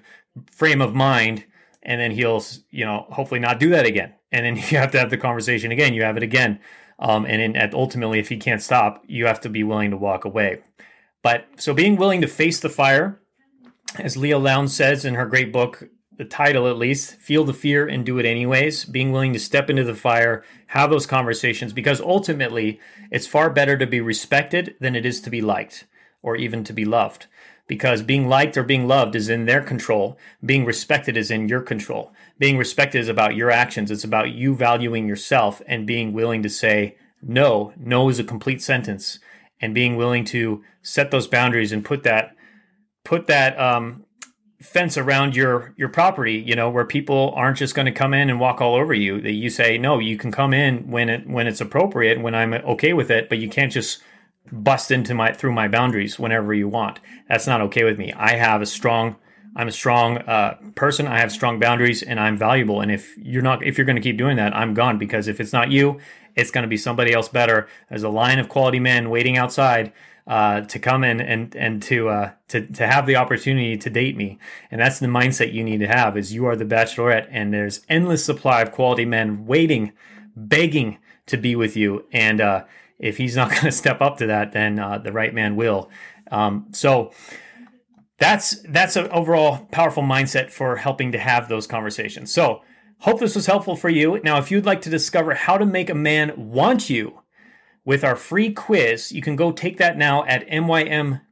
frame 0.52 0.82
of 0.82 0.94
mind." 0.94 1.46
And 1.82 2.00
then 2.00 2.12
he'll, 2.12 2.42
you 2.70 2.86
know, 2.86 3.08
hopefully 3.10 3.40
not 3.40 3.60
do 3.60 3.70
that 3.72 3.86
again. 3.86 4.14
And 4.32 4.46
then 4.46 4.56
you 4.70 4.78
have 4.78 4.92
to 4.92 5.00
have 5.00 5.10
the 5.10 5.18
conversation 5.18 5.72
again. 5.72 5.94
You 5.96 6.04
have 6.04 6.18
it 6.18 6.24
again 6.24 6.60
um, 7.04 7.26
and 7.26 7.42
in, 7.42 7.70
ultimately, 7.74 8.20
if 8.20 8.30
he 8.30 8.38
can't 8.38 8.62
stop, 8.62 9.04
you 9.06 9.26
have 9.26 9.42
to 9.42 9.50
be 9.50 9.64
willing 9.64 9.92
to 9.92 9.98
walk 9.98 10.24
away. 10.24 10.62
But 11.22 11.48
so 11.58 11.74
being 11.74 11.98
willing 11.98 12.22
to 12.22 12.28
face 12.28 12.62
the 12.62 12.70
fire, 12.70 13.20
as 14.00 14.16
Leil 14.16 14.42
Lowndes 14.42 14.74
says 14.74 15.04
in 15.04 15.16
her 15.16 15.26
great 15.26 15.52
book, 15.52 15.90
the 16.16 16.24
title 16.24 16.68
at 16.68 16.78
least, 16.78 17.16
feel 17.18 17.44
the 17.44 17.54
fear 17.54 17.86
and 17.88 18.06
do 18.06 18.20
it 18.20 18.26
anyways. 18.26 18.86
Being 18.86 19.12
willing 19.12 19.34
to 19.34 19.40
step 19.40 19.70
into 19.70 19.84
the 19.84 19.96
fire, 19.96 20.46
have 20.68 20.90
those 20.90 21.06
conversations, 21.06 21.74
because 21.74 22.00
ultimately 22.00 22.80
it's 23.12 23.28
far 23.28 23.50
better 23.50 23.78
to 23.78 23.86
be 23.86 24.00
respected 24.00 24.76
than 24.80 24.96
it 24.96 25.06
is 25.06 25.20
to 25.22 25.30
be 25.30 25.42
liked 25.42 25.86
or 26.22 26.38
even 26.38 26.64
to 26.64 26.72
be 26.72 26.86
loved 26.86 27.28
because 27.68 28.02
being 28.02 28.28
liked 28.28 28.58
or 28.58 28.64
being 28.64 28.88
loved 28.88 29.16
is 29.16 29.30
in 29.30 29.46
their 29.46 29.62
control. 29.62 30.18
Being 30.46 30.66
respected 30.66 31.16
is 31.16 31.32
in 31.32 31.48
your 31.48 31.62
control. 31.62 32.12
Being 32.38 32.58
respected 32.58 33.00
is 33.00 33.08
about 33.08 33.36
your 33.36 33.50
actions. 33.50 33.90
It's 33.90 34.04
about 34.04 34.32
you 34.32 34.56
valuing 34.56 35.08
yourself 35.08 35.62
and 35.66 35.88
being 35.88 36.14
willing 36.14 36.44
to 36.44 36.50
say 36.50 36.98
no. 37.22 37.74
No 37.78 38.10
is 38.10 38.20
a 38.20 38.24
complete 38.24 38.62
sentence, 38.62 39.20
and 39.62 39.74
being 39.74 39.96
willing 39.96 40.26
to 40.26 40.64
set 40.82 41.12
those 41.12 41.28
boundaries 41.28 41.72
and 41.72 41.86
put 41.86 42.04
that 42.04 42.36
put 43.06 43.28
that 43.28 43.58
um, 43.60 44.06
fence 44.62 44.98
around 44.98 45.36
your 45.36 45.74
your 45.78 45.90
property. 45.90 46.34
You 46.34 46.56
know 46.56 46.70
where 46.70 46.86
people 46.86 47.34
aren't 47.36 47.58
just 47.58 47.76
going 47.76 47.86
to 47.86 47.92
come 47.92 48.14
in 48.14 48.30
and 48.30 48.40
walk 48.40 48.60
all 48.60 48.76
over 48.76 48.94
you. 48.94 49.22
That 49.22 49.32
you 49.32 49.50
say 49.50 49.78
no, 49.78 50.00
you 50.00 50.18
can 50.18 50.32
come 50.32 50.54
in 50.54 50.90
when 50.92 51.08
it 51.10 51.30
when 51.30 51.48
it's 51.48 51.62
appropriate, 51.62 52.20
when 52.22 52.36
I'm 52.36 52.54
okay 52.54 52.92
with 52.92 53.10
it, 53.10 53.30
but 53.30 53.38
you 53.38 53.48
can't 53.48 53.72
just 53.72 54.02
bust 54.52 54.92
into 54.92 55.14
my 55.14 55.34
through 55.34 55.54
my 55.54 55.68
boundaries 55.68 56.20
whenever 56.20 56.54
you 56.54 56.68
want. 56.68 57.00
That's 57.28 57.48
not 57.48 57.62
okay 57.62 57.84
with 57.84 57.98
me. 57.98 58.14
I 58.14 58.36
have 58.36 58.62
a 58.62 58.66
strong 58.66 59.16
I'm 59.56 59.68
a 59.68 59.72
strong 59.72 60.18
uh, 60.18 60.58
person. 60.76 61.08
I 61.08 61.20
have 61.20 61.32
strong 61.32 61.60
boundaries, 61.60 62.02
and 62.02 62.20
I'm 62.20 62.38
valuable. 62.38 62.82
And 62.82 62.92
if 62.92 63.16
you're 63.18 63.44
not, 63.44 63.64
if 63.64 63.78
you're 63.78 63.86
going 63.86 63.98
to 63.98 64.02
keep 64.02 64.18
doing 64.18 64.38
that, 64.38 64.56
I'm 64.56 64.74
gone. 64.74 64.98
Because 64.98 65.28
if 65.28 65.40
it's 65.40 65.54
not 65.54 65.70
you, 65.70 66.00
it's 66.36 66.52
going 66.52 66.64
to 66.64 66.68
be 66.68 66.78
somebody 66.78 67.14
else 67.14 67.30
better. 67.30 67.68
There's 67.90 68.04
a 68.04 68.10
line 68.10 68.40
of 68.40 68.50
quality 68.50 68.80
men 68.80 69.10
waiting 69.10 69.38
outside 69.38 69.94
uh, 70.26 70.62
to 70.62 70.80
come 70.80 71.04
in 71.04 71.22
and 71.22 71.56
and 71.56 71.84
to 71.84 72.10
uh, 72.10 72.32
to 72.48 72.66
to 72.66 72.88
have 72.88 73.06
the 73.06 73.16
opportunity 73.16 73.78
to 73.78 73.90
date 73.90 74.18
me. 74.18 74.40
And 74.72 74.82
that's 74.82 75.00
the 75.00 75.08
mindset 75.08 75.54
you 75.54 75.64
need 75.64 75.80
to 75.80 75.88
have. 75.88 76.18
Is 76.18 76.34
you 76.34 76.46
are 76.46 76.56
the 76.56 76.66
bachelorette, 76.66 77.28
and 77.30 77.54
there's 77.54 77.82
endless 77.90 78.26
supply 78.26 78.62
of 78.62 78.72
quality 78.72 79.06
men 79.06 79.46
waiting, 79.46 79.92
begging 80.36 80.98
to 81.28 81.38
be 81.38 81.56
with 81.56 81.78
you. 81.78 82.06
And 82.12 82.42
uh, 82.42 82.64
if 83.04 83.18
he's 83.18 83.36
not 83.36 83.52
going 83.56 83.66
to 83.66 83.72
step 83.72 84.02
up 84.02 84.18
to 84.18 84.28
that, 84.28 84.54
then 84.54 84.80
uh, 84.80 84.98
the 84.98 85.12
right 85.12 85.34
man 85.34 85.56
will. 85.56 85.90
Um, 86.32 86.68
so 86.72 87.12
that's 88.18 88.62
that's 88.64 88.96
an 88.96 89.10
overall 89.10 89.68
powerful 89.72 90.04
mindset 90.04 90.50
for 90.52 90.78
helping 90.78 91.12
to 91.12 91.20
have 91.20 91.50
those 91.50 91.68
conversations. 91.68 92.34
So 92.34 92.62
hope 93.00 93.20
this 93.20 93.36
was 93.36 93.46
helpful 93.46 93.76
for 93.76 93.90
you. 93.90 94.22
Now, 94.24 94.38
if 94.38 94.50
you'd 94.50 94.66
like 94.66 94.82
to 94.84 94.90
discover 94.90 95.34
how 95.34 95.58
to 95.58 95.66
make 95.66 95.90
a 95.90 95.96
man 95.96 96.34
want 96.38 96.90
you 96.90 97.20
with 97.86 98.06
our 98.06 98.16
free 98.16 98.52
quiz, 98.52 99.12
you 99.12 99.22
can 99.22 99.36
go 99.36 99.52
take 99.52 99.78
that 99.78 99.98
now 99.98 100.24
at 100.26 100.48
mymquiz.com 100.48 101.26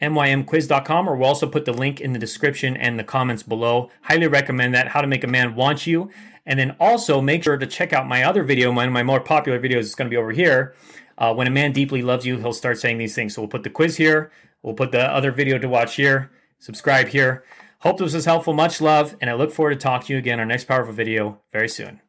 mymquiz.com, 0.00 1.08
or 1.08 1.16
we'll 1.16 1.28
also 1.28 1.48
put 1.48 1.64
the 1.64 1.72
link 1.72 2.00
in 2.00 2.12
the 2.12 2.18
description 2.18 2.76
and 2.76 2.98
the 2.98 3.04
comments 3.04 3.42
below. 3.42 3.90
Highly 4.02 4.28
recommend 4.28 4.74
that, 4.74 4.88
How 4.88 5.00
to 5.00 5.06
Make 5.06 5.24
a 5.24 5.26
Man 5.26 5.54
Want 5.54 5.86
You. 5.86 6.10
And 6.48 6.58
then 6.58 6.74
also 6.80 7.20
make 7.20 7.44
sure 7.44 7.58
to 7.58 7.66
check 7.66 7.92
out 7.92 8.08
my 8.08 8.24
other 8.24 8.42
video. 8.42 8.72
One 8.72 8.88
of 8.88 8.92
my 8.92 9.04
more 9.04 9.20
popular 9.20 9.60
videos 9.60 9.80
is 9.80 9.94
going 9.94 10.06
to 10.06 10.10
be 10.10 10.16
over 10.16 10.32
here. 10.32 10.74
Uh, 11.18 11.34
when 11.34 11.46
a 11.46 11.50
man 11.50 11.72
deeply 11.72 12.00
loves 12.00 12.24
you, 12.24 12.38
he'll 12.38 12.54
start 12.54 12.78
saying 12.78 12.96
these 12.96 13.14
things. 13.14 13.34
So 13.34 13.42
we'll 13.42 13.48
put 13.48 13.64
the 13.64 13.70
quiz 13.70 13.98
here. 13.98 14.32
We'll 14.62 14.74
put 14.74 14.90
the 14.90 15.02
other 15.02 15.30
video 15.30 15.58
to 15.58 15.68
watch 15.68 15.96
here. 15.96 16.30
Subscribe 16.58 17.08
here. 17.08 17.44
Hope 17.80 17.98
this 17.98 18.14
was 18.14 18.24
helpful. 18.24 18.54
Much 18.54 18.80
love, 18.80 19.14
and 19.20 19.30
I 19.30 19.34
look 19.34 19.52
forward 19.52 19.74
to 19.74 19.76
talking 19.76 20.06
to 20.08 20.12
you 20.14 20.18
again 20.18 20.34
on 20.34 20.40
our 20.40 20.46
next 20.46 20.64
powerful 20.64 20.94
video 20.94 21.38
very 21.52 21.68
soon. 21.68 22.07